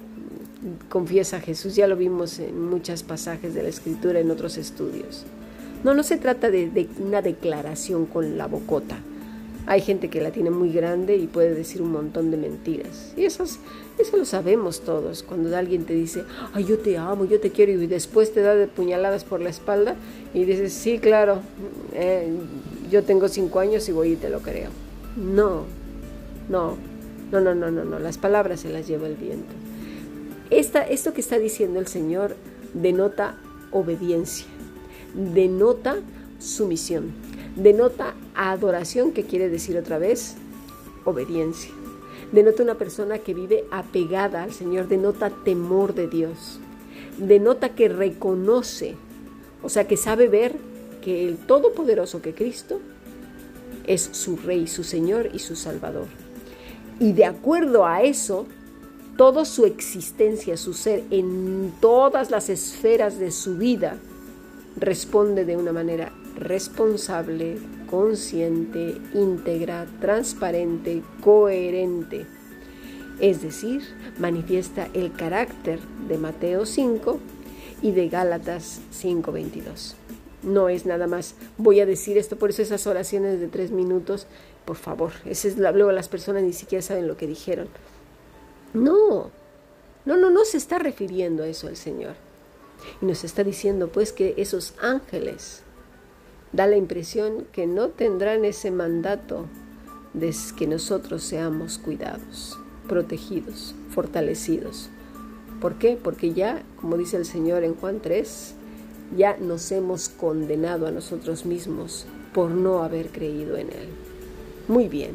confiesa 0.91 1.39
a 1.39 1.41
Jesús, 1.41 1.77
ya 1.77 1.87
lo 1.87 1.97
vimos 1.97 2.39
en 2.39 2.69
muchos 2.69 3.03
pasajes 3.03 3.55
de 3.55 3.63
la 3.63 3.69
Escritura, 3.71 4.21
en 4.21 4.31
otros 4.31 4.59
estudios. 4.59 5.25
No, 5.85 5.95
no 5.95 6.03
se 6.03 6.17
trata 6.17 6.51
de, 6.51 6.89
una 6.99 7.23
declaración 7.23 8.07
con 8.07 8.37
la 8.37 8.47
bocota, 8.47 8.99
hay 9.67 9.81
gente 9.81 10.09
que 10.09 10.21
la 10.21 10.31
tiene 10.31 10.51
muy 10.51 10.73
grande 10.73 11.17
y 11.17 11.27
puede 11.27 11.53
decir 11.53 11.83
un 11.83 11.91
montón 11.91 12.31
de 12.31 12.37
mentiras. 12.37 13.13
Y 13.17 13.25
eso, 13.25 13.43
eso 13.43 14.17
lo 14.17 14.25
sabemos 14.25 14.83
todos. 14.83 15.25
Cuando 15.25 15.57
alguien 15.57 15.85
te 15.85 15.93
dice, 15.93 16.25
ay, 16.53 16.65
yo 16.65 16.79
te 16.79 16.97
amo, 16.97 17.25
yo 17.25 17.41
te 17.41 17.51
quiero, 17.51 17.73
y 17.73 17.87
después 17.89 18.33
te 18.33 18.43
da 18.43 18.55
de 18.55 18.69
puñaladas 18.69 19.25
por 19.25 19.41
la 19.41 19.51
espalda 19.51 19.97
y 20.33 20.45
dices, 20.45 20.73
sí, 20.73 21.01
claro, 21.01 21.41
eh, 21.95 22.31
yo 22.91 23.03
tengo 23.03 23.27
cinco 23.27 23.59
años 23.59 23.89
y 23.89 23.93
voy 23.93 24.13
y 24.13 24.17
te 24.17 24.31
lo 24.31 24.41
creo. 24.41 24.71
No, 25.17 25.65
no, 26.49 26.77
no, 27.33 27.41
no, 27.41 27.55
no, 27.55 27.71
no, 27.71 27.85
no. 27.85 27.99
Las 27.99 28.19
palabras 28.19 28.61
se 28.61 28.71
las 28.71 28.87
lleva 28.87 29.09
el 29.09 29.17
viento. 29.17 29.53
Esta, 30.51 30.83
esto 30.83 31.13
que 31.13 31.21
está 31.21 31.39
diciendo 31.39 31.81
el 31.81 31.89
Señor 31.89 32.37
denota 32.73 33.35
obediencia, 33.73 34.47
denota 35.15 35.97
sumisión 36.39 37.13
denota 37.57 38.15
adoración, 38.35 39.13
que 39.13 39.25
quiere 39.25 39.49
decir 39.49 39.77
otra 39.77 39.99
vez 39.99 40.37
obediencia. 41.05 41.73
Denota 42.33 42.63
una 42.63 42.77
persona 42.77 43.19
que 43.19 43.35
vive 43.35 43.65
apegada 43.71 44.43
al 44.43 44.53
Señor, 44.53 44.89
denota 44.89 45.31
temor 45.31 45.95
de 45.95 46.07
Dios. 46.07 46.61
Denota 47.19 47.71
que 47.71 47.89
reconoce, 47.89 48.95
o 49.63 49.69
sea, 49.69 49.87
que 49.87 49.97
sabe 49.97 50.29
ver 50.29 50.55
que 51.03 51.27
el 51.27 51.39
Todopoderoso 51.39 52.21
que 52.21 52.35
Cristo 52.35 52.81
es 53.87 54.03
su 54.13 54.37
Rey, 54.37 54.67
su 54.67 54.85
Señor 54.85 55.31
y 55.33 55.39
su 55.39 55.57
Salvador. 55.57 56.07
Y 56.99 57.13
de 57.13 57.25
acuerdo 57.25 57.87
a 57.87 58.03
eso, 58.03 58.47
toda 59.17 59.45
su 59.45 59.65
existencia, 59.65 60.57
su 60.57 60.75
ser, 60.75 61.05
en 61.11 61.73
todas 61.81 62.31
las 62.31 62.51
esferas 62.51 63.19
de 63.19 63.31
su 63.31 63.57
vida, 63.57 63.99
responde 64.77 65.45
de 65.45 65.57
una 65.57 65.73
manera 65.73 66.13
responsable, 66.37 67.59
consciente, 67.91 69.01
íntegra, 69.15 69.87
transparente, 70.01 71.03
coherente. 71.23 72.27
Es 73.21 73.41
decir, 73.41 73.83
manifiesta 74.19 74.89
el 74.93 75.13
carácter 75.13 75.81
de 76.09 76.19
Mateo 76.19 76.67
5 76.67 77.19
y 77.81 77.93
de 77.93 78.09
Gálatas 78.09 78.81
5:22. 78.93 79.95
No 80.43 80.69
es 80.69 80.87
nada 80.87 81.07
más, 81.07 81.35
voy 81.57 81.81
a 81.81 81.87
decir 81.87 82.19
esto, 82.19 82.37
por 82.37 82.51
eso 82.51 82.63
esas 82.63 82.87
oraciones 82.87 83.41
de 83.41 83.49
tres 83.49 83.71
minutos, 83.71 84.27
por 84.65 84.77
favor, 84.77 85.13
ese 85.25 85.49
es, 85.49 85.57
luego 85.57 85.91
las 85.93 86.09
personas 86.09 86.43
ni 86.43 86.53
siquiera 86.53 86.83
saben 86.83 87.09
lo 87.09 87.17
que 87.17 87.27
dijeron. 87.27 87.69
No, 88.75 89.31
no, 90.05 90.17
no, 90.17 90.31
no 90.31 90.45
se 90.45 90.59
está 90.59 90.79
refiriendo 90.79 91.43
a 91.43 91.49
eso 91.49 91.69
el 91.69 91.77
Señor. 91.77 92.26
Y 93.01 93.07
nos 93.07 93.25
está 93.25 93.45
diciendo 93.45 93.89
pues 93.89 94.13
que 94.13 94.35
esos 94.37 94.75
ángeles 94.81 95.63
da 96.53 96.67
la 96.67 96.77
impresión 96.77 97.47
que 97.53 97.67
no 97.67 97.89
tendrán 97.89 98.45
ese 98.45 98.71
mandato 98.71 99.47
de 100.15 100.35
que 100.57 100.67
nosotros 100.67 101.23
seamos 101.23 101.79
cuidados, 101.79 102.59
protegidos, 102.89 103.75
fortalecidos. 103.91 104.89
¿Por 105.61 105.75
qué? 105.75 105.99
Porque 106.03 106.33
ya, 106.33 106.63
como 106.81 106.97
dice 106.97 107.17
el 107.17 107.27
Señor 107.27 107.65
en 107.65 107.75
Juan 107.75 108.01
3, 108.01 108.55
ya 109.17 109.37
nos 109.37 109.71
hemos 109.73 110.09
condenado 110.09 110.87
a 110.87 110.91
nosotros 110.91 111.45
mismos 111.45 112.07
por 112.33 112.51
no 112.51 112.83
haber 112.83 113.11
creído 113.11 113.57
en 113.57 113.69
Él. 113.69 113.89
Muy 114.69 114.89
bien. 114.89 115.13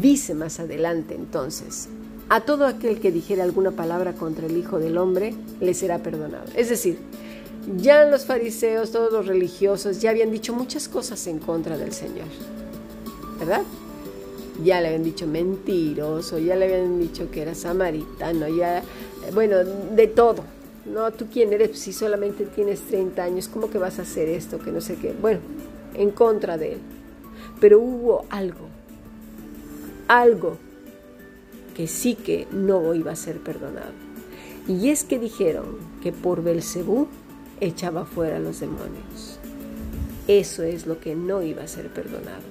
Dice 0.00 0.34
más 0.34 0.58
adelante 0.58 1.14
entonces, 1.14 1.88
a 2.28 2.40
todo 2.42 2.66
aquel 2.66 3.00
que 3.00 3.10
dijera 3.10 3.42
alguna 3.42 3.70
palabra 3.70 4.12
contra 4.12 4.46
el 4.46 4.56
Hijo 4.56 4.78
del 4.78 4.98
Hombre, 4.98 5.34
le 5.60 5.74
será 5.74 5.98
perdonado. 5.98 6.44
Es 6.54 6.68
decir, 6.68 6.98
ya 7.76 8.04
los 8.04 8.26
fariseos, 8.26 8.90
todos 8.90 9.12
los 9.12 9.26
religiosos, 9.26 10.00
ya 10.00 10.10
habían 10.10 10.30
dicho 10.30 10.52
muchas 10.52 10.88
cosas 10.88 11.26
en 11.26 11.38
contra 11.38 11.78
del 11.78 11.92
Señor, 11.92 12.26
¿verdad? 13.38 13.62
Ya 14.62 14.80
le 14.80 14.88
habían 14.88 15.04
dicho 15.04 15.26
mentiroso, 15.26 16.38
ya 16.38 16.56
le 16.56 16.66
habían 16.66 17.00
dicho 17.00 17.30
que 17.30 17.42
era 17.42 17.54
samaritano, 17.54 18.48
ya, 18.48 18.82
bueno, 19.32 19.58
de 19.58 20.06
todo. 20.06 20.44
No, 20.84 21.10
tú 21.12 21.26
quién 21.30 21.52
eres 21.52 21.78
si 21.78 21.92
solamente 21.92 22.44
tienes 22.44 22.80
30 22.80 23.22
años, 23.22 23.48
¿cómo 23.48 23.70
que 23.70 23.78
vas 23.78 23.98
a 23.98 24.02
hacer 24.02 24.28
esto? 24.28 24.58
Que 24.58 24.72
no 24.72 24.80
sé 24.80 24.96
qué. 24.96 25.12
Bueno, 25.12 25.40
en 25.94 26.10
contra 26.10 26.56
de 26.56 26.74
él. 26.74 26.78
Pero 27.60 27.78
hubo 27.78 28.24
algo, 28.30 28.66
algo 30.06 30.56
que 31.78 31.86
sí 31.86 32.16
que 32.16 32.48
no 32.50 32.92
iba 32.92 33.12
a 33.12 33.16
ser 33.16 33.38
perdonado. 33.38 33.92
Y 34.66 34.88
es 34.88 35.04
que 35.04 35.20
dijeron 35.20 35.76
que 36.02 36.10
por 36.10 36.42
Belcebú 36.42 37.06
echaba 37.60 38.04
fuera 38.04 38.40
los 38.40 38.58
demonios. 38.58 39.38
Eso 40.26 40.64
es 40.64 40.88
lo 40.88 40.98
que 40.98 41.14
no 41.14 41.40
iba 41.40 41.62
a 41.62 41.68
ser 41.68 41.86
perdonado. 41.86 42.42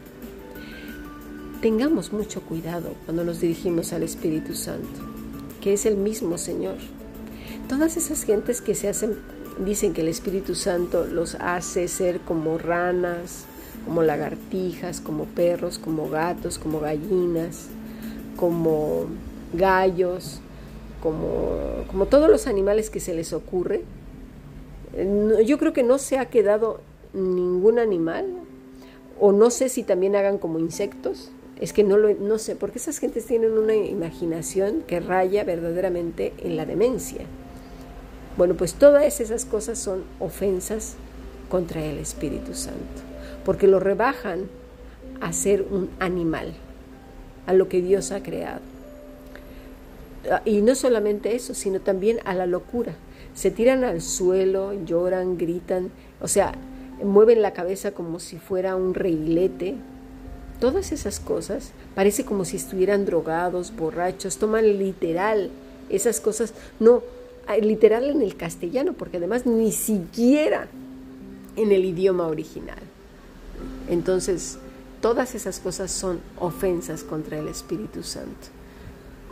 Tengamos 1.62 2.13
mucho 2.13 2.40
cuidado 2.40 2.94
cuando 3.04 3.26
nos 3.26 3.42
dirigimos 3.42 3.92
al 3.92 4.04
Espíritu 4.04 4.56
Santo, 4.56 5.02
que 5.60 5.74
es 5.74 5.86
el 5.86 5.98
mismo 5.98 6.38
Señor. 6.38 6.78
Todas 7.68 7.98
esas 7.98 8.24
gentes 8.24 8.62
que 8.62 8.76
se 8.76 8.88
hacen, 8.88 9.18
dicen 9.60 9.94
que 9.94 10.04
el 10.04 10.08
Espíritu 10.08 10.56
Santo 10.56 11.04
los 11.04 11.36
hace 11.36 11.90
ser 11.90 12.22
como 12.22 12.58
ranas, 12.58 13.44
como 13.84 14.04
lagartijas, 14.04 15.02
como 15.02 15.26
perros, 15.26 15.80
como 15.80 16.10
gatos, 16.10 16.58
como 16.58 16.80
gallinas, 16.80 17.68
como 18.38 19.06
gallos, 19.54 20.39
como, 21.02 21.84
como 21.88 22.06
todos 22.06 22.30
los 22.30 22.47
animales 22.47 22.89
que 22.89 23.00
se 23.00 23.13
les 23.13 23.34
ocurre, 23.34 23.84
yo 25.45 25.58
creo 25.58 25.73
que 25.73 25.84
no 25.84 25.97
se 25.97 26.17
ha 26.17 26.26
quedado 26.30 26.80
ningún 27.13 27.80
animal, 27.80 28.26
o 29.19 29.32
no 29.32 29.50
sé 29.50 29.69
si 29.69 29.84
también 29.84 30.15
hagan 30.15 30.38
como 30.38 30.60
insectos, 30.60 31.32
es 31.60 31.73
que 31.73 31.84
no 31.84 31.97
lo 31.97 32.13
no 32.13 32.38
sé, 32.38 32.56
porque 32.56 32.78
esas 32.78 33.00
gentes 33.00 33.26
tienen 33.26 33.58
una 33.58 33.76
imaginación 33.76 34.84
que 34.86 35.00
raya 35.00 35.43
verdaderamente 35.43 36.34
en 36.38 36.56
la 36.56 36.65
demencia. 36.65 37.21
Bueno, 38.38 38.56
pues 38.56 38.76
todas 38.76 39.19
esas 39.19 39.45
cosas 39.45 39.80
son 39.80 40.04
ofensas 40.19 40.95
contra 41.50 41.84
el 41.84 41.97
Espíritu 41.97 42.54
Santo, 42.54 43.02
porque 43.43 43.67
lo 43.67 43.80
rebajan 43.80 44.47
a 45.21 45.34
ser 45.34 45.65
un 45.71 45.89
animal, 46.00 46.54
a 47.47 47.53
lo 47.53 47.67
que 47.67 47.81
Dios 47.81 48.12
ha 48.12 48.21
creado. 48.21 48.62
Y 50.45 50.62
no 50.62 50.75
solamente 50.75 51.36
eso, 51.36 51.55
sino 51.55 51.79
también 51.79 52.19
a 52.25 52.36
la 52.36 52.45
locura 52.45 52.93
se 53.38 53.51
tiran 53.51 53.83
al 53.83 54.01
suelo, 54.01 54.73
lloran, 54.83 55.38
gritan, 55.38 55.91
o 56.21 56.27
sea, 56.27 56.53
mueven 57.03 57.43
la 57.43 57.53
cabeza 57.53 57.91
como 57.91 58.19
si 58.19 58.39
fuera 58.39 58.75
un 58.75 58.95
reilete. 58.95 59.75
Todas 60.60 60.91
esas 60.91 61.19
cosas 61.19 61.71
parece 61.93 62.25
como 62.25 62.45
si 62.45 62.57
estuvieran 62.57 63.05
drogados, 63.05 63.75
borrachos, 63.75 64.38
toman 64.38 64.79
literal 64.79 65.51
esas 65.89 66.19
cosas, 66.19 66.55
no, 66.79 67.03
literal 67.62 68.10
en 68.10 68.23
el 68.23 68.36
castellano, 68.36 68.93
porque 68.93 69.17
además 69.17 69.45
ni 69.45 69.71
siquiera 69.71 70.67
en 71.55 71.71
el 71.71 71.86
idioma 71.86 72.25
original. 72.27 72.79
Entonces, 73.88 74.57
todas 75.01 75.36
esas 75.36 75.60
cosas 75.60 75.91
son 75.91 76.19
ofensas 76.39 77.03
contra 77.03 77.38
el 77.38 77.47
Espíritu 77.47 78.03
Santo. 78.03 78.47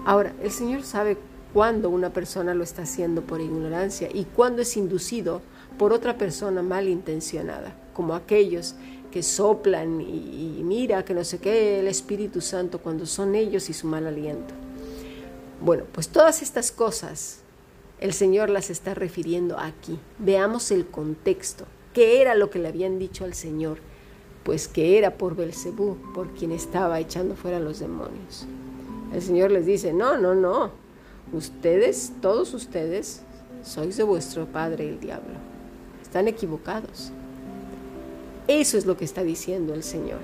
Ahora, 0.06 0.34
el 0.42 0.52
Señor 0.52 0.84
sabe 0.84 1.18
cuándo 1.54 1.90
una 1.90 2.12
persona 2.12 2.54
lo 2.54 2.64
está 2.64 2.84
haciendo 2.84 3.22
por 3.22 3.42
ignorancia 3.42 4.10
y 4.14 4.26
cuándo 4.26 4.62
es 4.62 4.78
inducido 4.78 5.42
por 5.78 5.94
otra 5.94 6.18
persona 6.18 6.62
malintencionada, 6.62 7.76
como 7.94 8.14
aquellos 8.14 8.76
que 9.12 9.24
soplan 9.24 10.02
y, 10.02 10.62
mira 10.64 11.06
que 11.06 11.14
no 11.14 11.24
sé 11.24 11.40
qué 11.40 11.80
el 11.80 11.88
Espíritu 11.88 12.42
Santo 12.42 12.80
cuando 12.80 13.06
son 13.06 13.36
ellos 13.36 13.70
y 13.70 13.74
su 13.74 13.88
mal 13.88 14.06
aliento. 14.06 14.54
Bueno, 15.62 15.86
pues 15.94 16.10
todas 16.10 16.42
estas 16.42 16.72
cosas 16.72 17.40
el 18.00 18.12
Señor 18.12 18.50
las 18.50 18.70
está 18.70 18.94
refiriendo 18.94 19.58
aquí. 19.58 19.98
Veamos 20.20 20.70
el 20.72 20.86
contexto. 20.86 21.66
¿Qué 21.94 22.22
era 22.22 22.36
lo 22.36 22.50
que 22.50 22.60
le 22.60 22.68
habían 22.68 23.00
dicho 23.00 23.24
al 23.24 23.34
Señor? 23.34 23.78
Pues 24.46 24.70
que 24.70 24.98
era 24.98 25.18
por 25.18 25.36
Belcebú, 25.36 25.98
por 26.14 26.30
quien 26.30 26.54
estaba 26.54 27.02
echando 27.02 27.36
fuera 27.36 27.60
los 27.60 27.80
demonios. 27.80 28.46
El 29.12 29.22
Señor 29.22 29.52
les 29.52 29.66
dice, 29.66 29.92
no, 29.92 30.18
no, 30.18 30.36
no. 30.36 30.70
Ustedes, 31.34 32.14
todos 32.22 32.54
ustedes, 32.54 33.24
sois 33.64 33.98
de 33.98 34.04
vuestro 34.04 34.46
padre 34.46 34.88
el 34.88 35.00
diablo. 35.00 35.34
Están 36.02 36.28
equivocados. 36.28 37.12
Eso 38.48 38.78
es 38.78 38.86
lo 38.86 38.96
que 38.96 39.06
está 39.06 39.24
diciendo 39.24 39.74
el 39.74 39.82
Señor. 39.82 40.22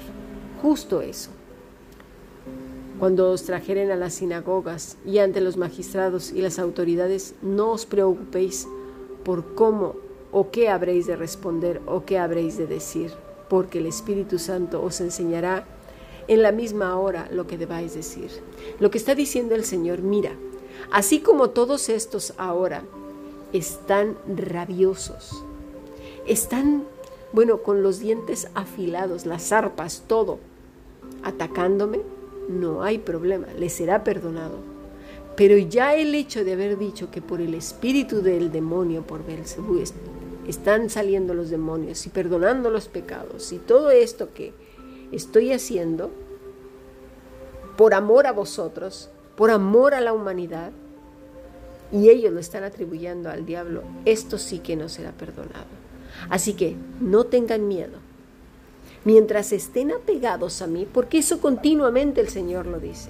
Justo 0.61 1.01
eso. 1.01 1.31
Cuando 2.99 3.31
os 3.31 3.43
trajeren 3.43 3.89
a 3.89 3.95
las 3.95 4.13
sinagogas 4.13 4.97
y 5.03 5.17
ante 5.17 5.41
los 5.41 5.57
magistrados 5.57 6.31
y 6.31 6.43
las 6.43 6.59
autoridades, 6.59 7.33
no 7.41 7.71
os 7.71 7.87
preocupéis 7.87 8.67
por 9.25 9.55
cómo 9.55 9.95
o 10.31 10.51
qué 10.51 10.69
habréis 10.69 11.07
de 11.07 11.15
responder 11.15 11.81
o 11.87 12.05
qué 12.05 12.19
habréis 12.19 12.59
de 12.59 12.67
decir, 12.67 13.11
porque 13.51 13.79
el 13.79 13.85
Espíritu 13.85 14.39
Santo 14.39 14.81
os 14.81 15.01
enseñará 15.01 15.65
en 16.29 16.41
la 16.41 16.53
misma 16.53 16.97
hora 16.97 17.27
lo 17.33 17.47
que 17.47 17.57
debáis 17.57 17.93
decir. 17.93 18.31
Lo 18.79 18.89
que 18.89 18.97
está 18.97 19.13
diciendo 19.13 19.55
el 19.55 19.65
Señor, 19.65 20.01
mira, 20.01 20.31
así 20.89 21.19
como 21.19 21.49
todos 21.49 21.89
estos 21.89 22.33
ahora 22.37 22.85
están 23.51 24.15
rabiosos, 24.25 25.43
están, 26.25 26.85
bueno, 27.33 27.61
con 27.61 27.83
los 27.83 27.99
dientes 27.99 28.47
afilados, 28.55 29.25
las 29.25 29.51
arpas, 29.51 30.05
todo, 30.07 30.39
atacándome, 31.21 31.99
no 32.47 32.83
hay 32.83 32.99
problema, 32.99 33.47
le 33.59 33.67
será 33.67 34.05
perdonado. 34.05 34.59
Pero 35.35 35.57
ya 35.57 35.93
el 35.95 36.15
hecho 36.15 36.45
de 36.45 36.53
haber 36.53 36.77
dicho 36.77 37.11
que 37.11 37.21
por 37.21 37.41
el 37.41 37.53
espíritu 37.53 38.21
del 38.21 38.49
demonio, 38.49 39.01
por 39.01 39.25
Belcebú, 39.25 39.77
están 40.51 40.89
saliendo 40.89 41.33
los 41.33 41.49
demonios 41.49 42.05
y 42.05 42.09
perdonando 42.09 42.69
los 42.69 42.87
pecados 42.87 43.51
y 43.51 43.57
todo 43.57 43.89
esto 43.89 44.33
que 44.33 44.53
estoy 45.11 45.51
haciendo 45.51 46.11
por 47.77 47.93
amor 47.93 48.27
a 48.27 48.31
vosotros, 48.31 49.09
por 49.35 49.49
amor 49.49 49.93
a 49.93 50.01
la 50.01 50.13
humanidad, 50.13 50.71
y 51.91 52.09
ellos 52.09 52.31
lo 52.31 52.39
están 52.39 52.63
atribuyendo 52.63 53.29
al 53.29 53.45
diablo, 53.45 53.83
esto 54.05 54.37
sí 54.37 54.59
que 54.59 54.75
no 54.75 54.87
será 54.87 55.11
perdonado. 55.11 55.65
Así 56.29 56.53
que 56.53 56.75
no 56.99 57.25
tengan 57.25 57.67
miedo 57.67 57.97
mientras 59.03 59.51
estén 59.51 59.91
apegados 59.91 60.61
a 60.61 60.67
mí, 60.67 60.87
porque 60.91 61.17
eso 61.17 61.41
continuamente 61.41 62.21
el 62.21 62.29
Señor 62.29 62.67
lo 62.67 62.79
dice. 62.79 63.09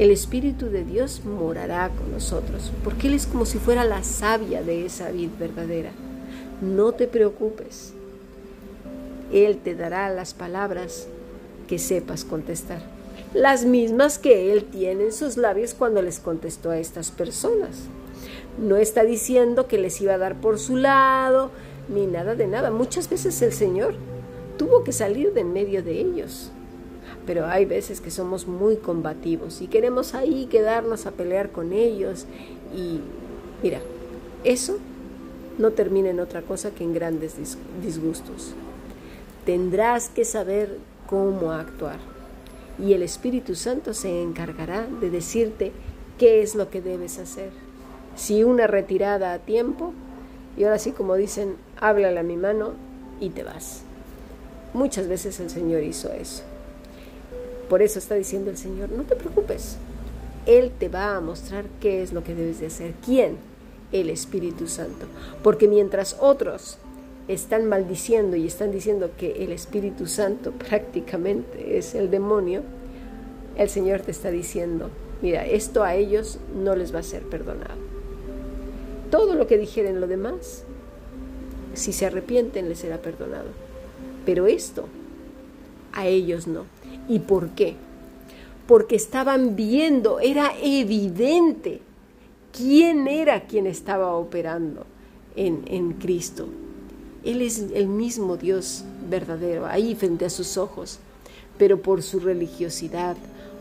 El 0.00 0.10
Espíritu 0.10 0.70
de 0.70 0.82
Dios 0.82 1.26
morará 1.26 1.90
con 1.90 2.10
nosotros, 2.10 2.72
porque 2.82 3.08
Él 3.08 3.12
es 3.12 3.26
como 3.26 3.44
si 3.44 3.58
fuera 3.58 3.84
la 3.84 4.02
savia 4.02 4.62
de 4.62 4.86
esa 4.86 5.10
vid 5.10 5.28
verdadera. 5.38 5.90
No 6.62 6.92
te 6.92 7.06
preocupes. 7.06 7.92
Él 9.30 9.58
te 9.58 9.74
dará 9.74 10.08
las 10.08 10.32
palabras 10.32 11.06
que 11.68 11.78
sepas 11.78 12.24
contestar. 12.24 12.80
Las 13.34 13.66
mismas 13.66 14.18
que 14.18 14.50
Él 14.50 14.64
tiene 14.64 15.04
en 15.04 15.12
sus 15.12 15.36
labios 15.36 15.74
cuando 15.74 16.00
les 16.00 16.18
contestó 16.18 16.70
a 16.70 16.78
estas 16.78 17.10
personas. 17.10 17.82
No 18.58 18.76
está 18.76 19.04
diciendo 19.04 19.66
que 19.66 19.76
les 19.76 20.00
iba 20.00 20.14
a 20.14 20.18
dar 20.18 20.40
por 20.40 20.58
su 20.58 20.76
lado, 20.76 21.50
ni 21.90 22.06
nada 22.06 22.34
de 22.34 22.46
nada. 22.46 22.70
Muchas 22.70 23.10
veces 23.10 23.42
el 23.42 23.52
Señor 23.52 23.96
tuvo 24.56 24.82
que 24.82 24.92
salir 24.92 25.34
de 25.34 25.42
en 25.42 25.52
medio 25.52 25.82
de 25.82 26.00
ellos. 26.00 26.52
Pero 27.30 27.46
hay 27.46 27.64
veces 27.64 28.00
que 28.00 28.10
somos 28.10 28.48
muy 28.48 28.74
combativos 28.74 29.60
y 29.62 29.68
queremos 29.68 30.14
ahí 30.14 30.46
quedarnos 30.46 31.06
a 31.06 31.12
pelear 31.12 31.52
con 31.52 31.72
ellos. 31.72 32.26
Y 32.76 32.98
mira, 33.62 33.78
eso 34.42 34.78
no 35.56 35.70
termina 35.70 36.10
en 36.10 36.18
otra 36.18 36.42
cosa 36.42 36.72
que 36.72 36.82
en 36.82 36.92
grandes 36.92 37.36
disgustos. 37.84 38.52
Tendrás 39.46 40.08
que 40.08 40.24
saber 40.24 40.78
cómo 41.06 41.52
actuar. 41.52 41.98
Y 42.80 42.94
el 42.94 43.02
Espíritu 43.04 43.54
Santo 43.54 43.94
se 43.94 44.24
encargará 44.24 44.88
de 45.00 45.08
decirte 45.08 45.70
qué 46.18 46.42
es 46.42 46.56
lo 46.56 46.68
que 46.68 46.82
debes 46.82 47.20
hacer. 47.20 47.50
Si 48.16 48.42
una 48.42 48.66
retirada 48.66 49.34
a 49.34 49.38
tiempo, 49.38 49.92
y 50.56 50.64
ahora 50.64 50.80
sí 50.80 50.90
como 50.90 51.14
dicen, 51.14 51.54
háblale 51.80 52.18
a 52.18 52.24
mi 52.24 52.36
mano 52.36 52.72
y 53.20 53.30
te 53.30 53.44
vas. 53.44 53.82
Muchas 54.74 55.06
veces 55.06 55.38
el 55.38 55.48
Señor 55.48 55.84
hizo 55.84 56.12
eso. 56.12 56.49
Por 57.70 57.80
eso 57.80 57.98
está 57.98 58.16
diciendo 58.16 58.50
el 58.50 58.58
Señor, 58.58 58.90
no 58.90 59.04
te 59.04 59.16
preocupes. 59.16 59.78
Él 60.44 60.70
te 60.78 60.90
va 60.90 61.16
a 61.16 61.20
mostrar 61.20 61.64
qué 61.80 62.02
es 62.02 62.12
lo 62.12 62.22
que 62.22 62.34
debes 62.34 62.60
de 62.60 62.66
hacer. 62.66 62.92
¿Quién? 63.02 63.38
El 63.92 64.10
Espíritu 64.10 64.66
Santo. 64.66 65.06
Porque 65.42 65.68
mientras 65.68 66.18
otros 66.20 66.76
están 67.28 67.66
maldiciendo 67.66 68.36
y 68.36 68.46
están 68.46 68.72
diciendo 68.72 69.12
que 69.16 69.42
el 69.42 69.52
Espíritu 69.52 70.06
Santo 70.06 70.52
prácticamente 70.68 71.78
es 71.78 71.94
el 71.94 72.10
demonio, 72.10 72.62
el 73.56 73.70
Señor 73.70 74.02
te 74.02 74.10
está 74.10 74.30
diciendo, 74.30 74.90
mira, 75.22 75.46
esto 75.46 75.82
a 75.82 75.94
ellos 75.94 76.38
no 76.54 76.76
les 76.76 76.94
va 76.94 76.98
a 76.98 77.04
ser 77.04 77.22
perdonado. 77.22 77.80
Todo 79.10 79.34
lo 79.34 79.46
que 79.46 79.56
dijeren 79.56 80.00
lo 80.00 80.06
demás, 80.06 80.64
si 81.72 81.94
se 81.94 82.04
arrepienten, 82.04 82.68
les 82.68 82.80
será 82.80 82.98
perdonado 82.98 83.70
pero 84.24 84.46
esto 84.46 84.86
a 85.92 86.06
ellos 86.06 86.46
no. 86.46 86.64
¿Y 87.10 87.18
por 87.18 87.48
qué? 87.50 87.74
Porque 88.68 88.94
estaban 88.94 89.56
viendo, 89.56 90.20
era 90.20 90.52
evidente 90.62 91.82
quién 92.56 93.08
era 93.08 93.48
quien 93.48 93.66
estaba 93.66 94.14
operando 94.14 94.86
en, 95.34 95.64
en 95.66 95.94
Cristo. 95.94 96.46
Él 97.24 97.42
es 97.42 97.58
el 97.74 97.88
mismo 97.88 98.36
Dios 98.36 98.84
verdadero, 99.08 99.66
ahí 99.66 99.96
frente 99.96 100.24
a 100.24 100.30
sus 100.30 100.56
ojos, 100.56 101.00
pero 101.58 101.82
por 101.82 102.00
su 102.04 102.20
religiosidad, 102.20 103.16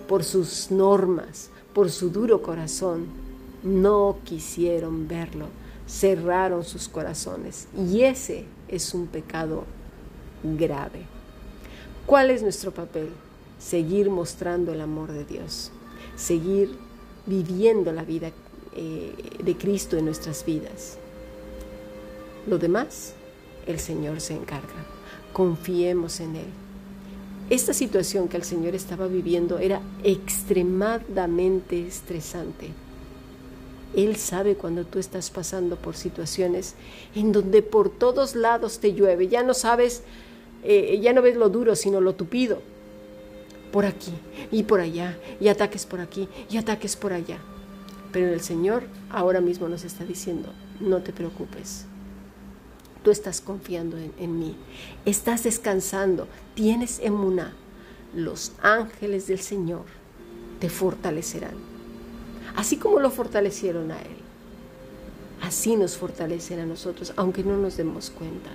por 0.08 0.24
sus 0.24 0.70
normas, 0.70 1.50
por 1.74 1.90
su 1.90 2.12
duro 2.12 2.44
corazón, 2.44 3.08
no 3.64 4.18
quisieron 4.26 5.08
verlo, 5.08 5.48
cerraron 5.88 6.64
sus 6.64 6.88
corazones. 6.88 7.68
Y 7.76 8.02
ese 8.04 8.46
es 8.68 8.94
un 8.94 9.08
pecado 9.08 9.64
grave. 10.44 11.02
¿Cuál 12.06 12.30
es 12.30 12.44
nuestro 12.44 12.70
papel? 12.70 13.10
Seguir 13.60 14.10
mostrando 14.10 14.74
el 14.74 14.82
amor 14.82 15.12
de 15.12 15.26
Dios, 15.26 15.72
seguir 16.16 16.72
viviendo 17.26 17.92
la 17.92 18.04
vida 18.04 18.32
eh, 18.74 19.14
de 19.44 19.58
Cristo 19.58 19.98
en 19.98 20.06
nuestras 20.06 20.46
vidas. 20.46 20.98
Lo 22.48 22.58
demás, 22.58 23.14
el 23.68 23.80
Señor 23.80 24.22
se 24.22 24.34
encarga. 24.34 24.86
Confiemos 25.34 26.20
en 26.22 26.38
Él. 26.38 26.48
Esta 27.50 27.74
situación 27.74 28.28
que 28.28 28.38
el 28.38 28.44
Señor 28.44 28.76
estaba 28.76 29.08
viviendo 29.08 29.60
era 29.60 29.82
extremadamente 30.04 31.86
estresante. 31.86 32.70
Él 33.96 34.16
sabe 34.16 34.56
cuando 34.56 34.86
tú 34.86 35.00
estás 35.00 35.32
pasando 35.32 35.76
por 35.76 35.96
situaciones 35.96 36.76
en 37.16 37.32
donde 37.32 37.64
por 37.64 37.90
todos 37.90 38.36
lados 38.36 38.80
te 38.80 38.94
llueve, 38.94 39.28
ya 39.28 39.44
no 39.44 39.56
sabes 39.56 40.04
eh, 40.64 41.00
ya 41.02 41.14
no 41.14 41.22
ves 41.22 41.36
lo 41.36 41.50
duro, 41.50 41.76
sino 41.76 42.02
lo 42.02 42.16
tupido. 42.16 42.62
Por 43.72 43.86
aquí 43.86 44.14
y 44.52 44.64
por 44.64 44.80
allá, 44.80 45.18
y 45.40 45.48
ataques 45.48 45.86
por 45.86 46.00
aquí 46.00 46.28
y 46.50 46.58
ataques 46.58 46.96
por 46.96 47.14
allá. 47.14 47.38
Pero 48.12 48.34
el 48.34 48.42
Señor 48.42 48.84
ahora 49.10 49.42
mismo 49.42 49.68
nos 49.68 49.84
está 49.84 50.04
diciendo, 50.04 50.50
no 50.80 51.02
te 51.02 51.14
preocupes. 51.14 51.86
Tú 53.04 53.12
estás 53.12 53.40
confiando 53.40 53.98
en, 53.98 54.40
mí, 54.40 54.56
estás 55.06 55.44
descansando, 55.44 56.28
tienes 56.56 57.00
emuná. 57.00 57.54
Los 58.14 58.52
ángeles 58.62 59.28
del 59.28 59.40
Señor 59.40 59.86
te 60.60 60.70
fortalecerán. 60.70 61.56
Así 62.56 62.78
como 62.78 63.00
lo 63.00 63.12
fortalecieron 63.12 63.92
a 63.92 64.02
Él, 64.02 64.18
así 65.42 65.76
nos 65.76 65.96
fortalecen 65.96 66.60
a 66.60 66.66
nosotros, 66.66 67.14
aunque 67.16 67.44
no 67.44 67.56
nos 67.58 67.78
demos 67.78 68.10
cuenta. 68.10 68.50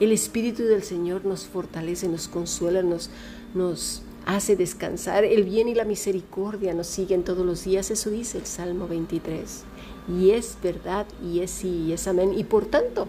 El 0.00 0.12
Espíritu 0.12 0.64
del 0.64 0.82
Señor 0.82 1.26
nos 1.26 1.44
fortalece, 1.44 2.08
nos 2.08 2.26
consuela, 2.26 2.82
nos, 2.82 3.10
nos 3.54 4.02
hace 4.26 4.56
descansar. 4.56 5.24
El 5.24 5.44
bien 5.44 5.68
y 5.68 5.74
la 5.74 5.84
misericordia 5.84 6.74
nos 6.74 6.86
siguen 6.86 7.24
todos 7.24 7.44
los 7.44 7.64
días. 7.64 7.90
Eso 7.90 8.10
dice 8.10 8.38
el 8.38 8.46
Salmo 8.46 8.88
23. 8.88 9.64
Y 10.08 10.30
es 10.30 10.56
verdad, 10.62 11.06
y 11.22 11.40
es 11.40 11.50
sí, 11.50 11.86
y 11.88 11.92
es 11.92 12.08
amén. 12.08 12.32
Y 12.36 12.44
por 12.44 12.66
tanto, 12.66 13.08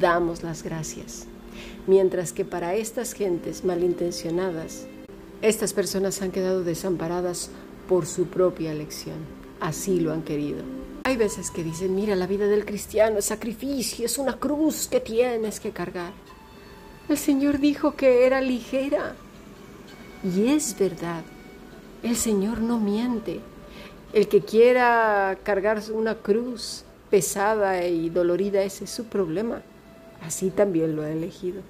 damos 0.00 0.42
las 0.42 0.62
gracias. 0.62 1.26
Mientras 1.86 2.32
que 2.32 2.44
para 2.44 2.74
estas 2.74 3.12
gentes 3.12 3.64
malintencionadas, 3.64 4.86
estas 5.42 5.72
personas 5.72 6.22
han 6.22 6.32
quedado 6.32 6.64
desamparadas 6.64 7.50
por 7.88 8.06
su 8.06 8.26
propia 8.26 8.72
elección. 8.72 9.16
Así 9.60 10.00
lo 10.00 10.12
han 10.12 10.22
querido. 10.22 10.58
Hay 11.04 11.16
veces 11.16 11.50
que 11.50 11.62
dicen, 11.62 11.94
mira, 11.94 12.16
la 12.16 12.26
vida 12.26 12.46
del 12.46 12.64
cristiano 12.64 13.18
es 13.18 13.26
sacrificio, 13.26 14.06
es 14.06 14.18
una 14.18 14.38
cruz 14.38 14.88
que 14.88 15.00
tienes 15.00 15.60
que 15.60 15.70
cargar. 15.70 16.12
El 17.08 17.16
Señor 17.16 17.60
dijo 17.60 17.94
que 17.94 18.26
era 18.26 18.40
ligera. 18.40 19.14
Y 20.34 20.48
es 20.48 20.76
verdad, 20.76 21.22
el 22.02 22.16
Señor 22.16 22.60
no 22.60 22.80
miente. 22.80 23.40
El 24.12 24.26
que 24.26 24.40
quiera 24.40 25.38
cargar 25.44 25.80
una 25.92 26.16
cruz 26.16 26.82
pesada 27.10 27.86
y 27.86 28.10
dolorida, 28.10 28.62
ese 28.62 28.84
es 28.84 28.90
su 28.90 29.04
problema. 29.04 29.62
Así 30.22 30.50
también 30.50 30.96
lo 30.96 31.02
ha 31.02 31.10
elegido. 31.10 31.60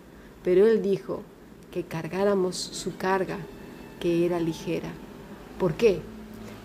Pero 0.43 0.67
Él 0.67 0.81
dijo 0.81 1.23
que 1.71 1.83
cargáramos 1.83 2.57
su 2.57 2.97
carga, 2.97 3.37
que 4.01 4.25
era 4.25 4.41
ligera. 4.41 4.89
¿Por 5.59 5.75
qué? 5.75 6.01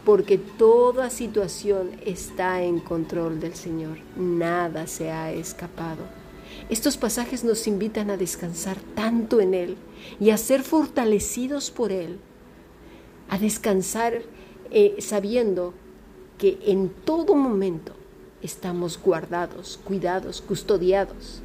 Porque 0.06 0.38
toda 0.38 1.10
situación 1.10 1.92
está 2.06 2.64
en 2.64 2.80
control 2.80 3.42
del 3.42 3.56
Señor. 3.56 3.98
Nada 4.16 4.88
se 4.88 5.12
ha 5.12 5.34
escapado. 5.34 6.21
Estos 6.70 6.98
pasajes 6.98 7.44
nos 7.44 7.68
invitan 7.68 8.10
a 8.10 8.18
descansar 8.18 8.78
tanto 8.96 9.42
en 9.42 9.54
Él 9.54 9.78
y 10.20 10.30
a 10.30 10.38
ser 10.38 10.64
fortalecidos 10.64 11.72
por 11.72 11.92
Él. 11.92 12.20
A 13.30 13.38
descansar 13.38 14.22
eh, 14.72 14.96
sabiendo 15.00 15.74
que 16.38 16.58
en 16.66 16.90
todo 16.90 17.36
momento 17.36 17.94
estamos 18.42 19.00
guardados, 19.02 19.80
cuidados, 19.84 20.42
custodiados, 20.42 21.42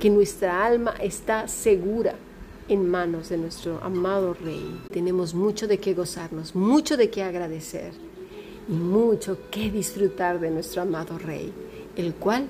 que 0.00 0.10
nuestra 0.10 0.64
alma 0.64 0.94
está 1.00 1.46
segura 1.48 2.14
en 2.68 2.88
manos 2.88 3.28
de 3.28 3.38
nuestro 3.38 3.82
amado 3.82 4.34
Rey. 4.34 4.80
Tenemos 4.92 5.34
mucho 5.34 5.66
de 5.66 5.78
qué 5.78 5.94
gozarnos, 5.94 6.54
mucho 6.54 6.96
de 6.96 7.10
qué 7.10 7.22
agradecer 7.22 7.92
y 8.68 8.72
mucho 8.72 9.38
que 9.50 9.70
disfrutar 9.70 10.40
de 10.40 10.50
nuestro 10.50 10.82
amado 10.82 11.18
Rey, 11.18 11.52
el 11.96 12.14
cual 12.14 12.48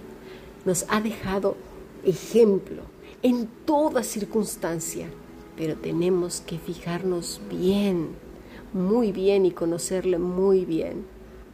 nos 0.64 0.84
ha 0.88 1.00
dejado 1.00 1.56
ejemplo 2.04 2.82
en 3.22 3.48
toda 3.64 4.02
circunstancia, 4.02 5.08
pero 5.56 5.76
tenemos 5.76 6.40
que 6.40 6.58
fijarnos 6.58 7.40
bien, 7.50 8.10
muy 8.72 9.12
bien 9.12 9.46
y 9.46 9.50
conocerle 9.50 10.18
muy 10.18 10.64
bien 10.64 11.04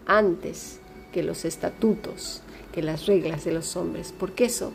antes 0.06 0.80
que 1.12 1.22
los 1.22 1.44
estatutos, 1.44 2.42
que 2.72 2.82
las 2.82 3.06
reglas 3.06 3.44
de 3.44 3.52
los 3.52 3.76
hombres, 3.76 4.12
porque 4.18 4.46
eso 4.46 4.72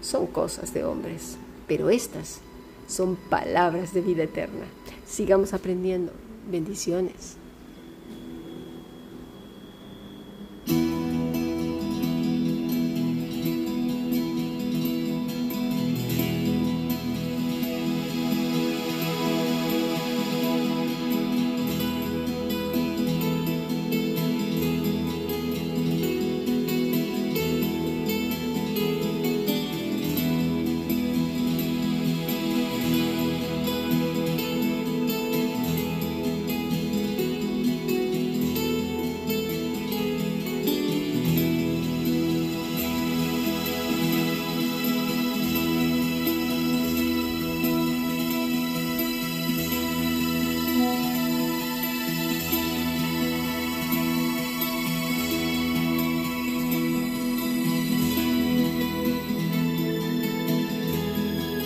son 0.00 0.26
cosas 0.26 0.72
de 0.74 0.84
hombres, 0.84 1.36
pero 1.68 1.90
estas 1.90 2.40
son 2.88 3.16
palabras 3.16 3.94
de 3.94 4.00
vida 4.00 4.24
eterna. 4.24 4.66
Sigamos 5.06 5.52
aprendiendo. 5.52 6.12
Bendiciones. 6.50 7.36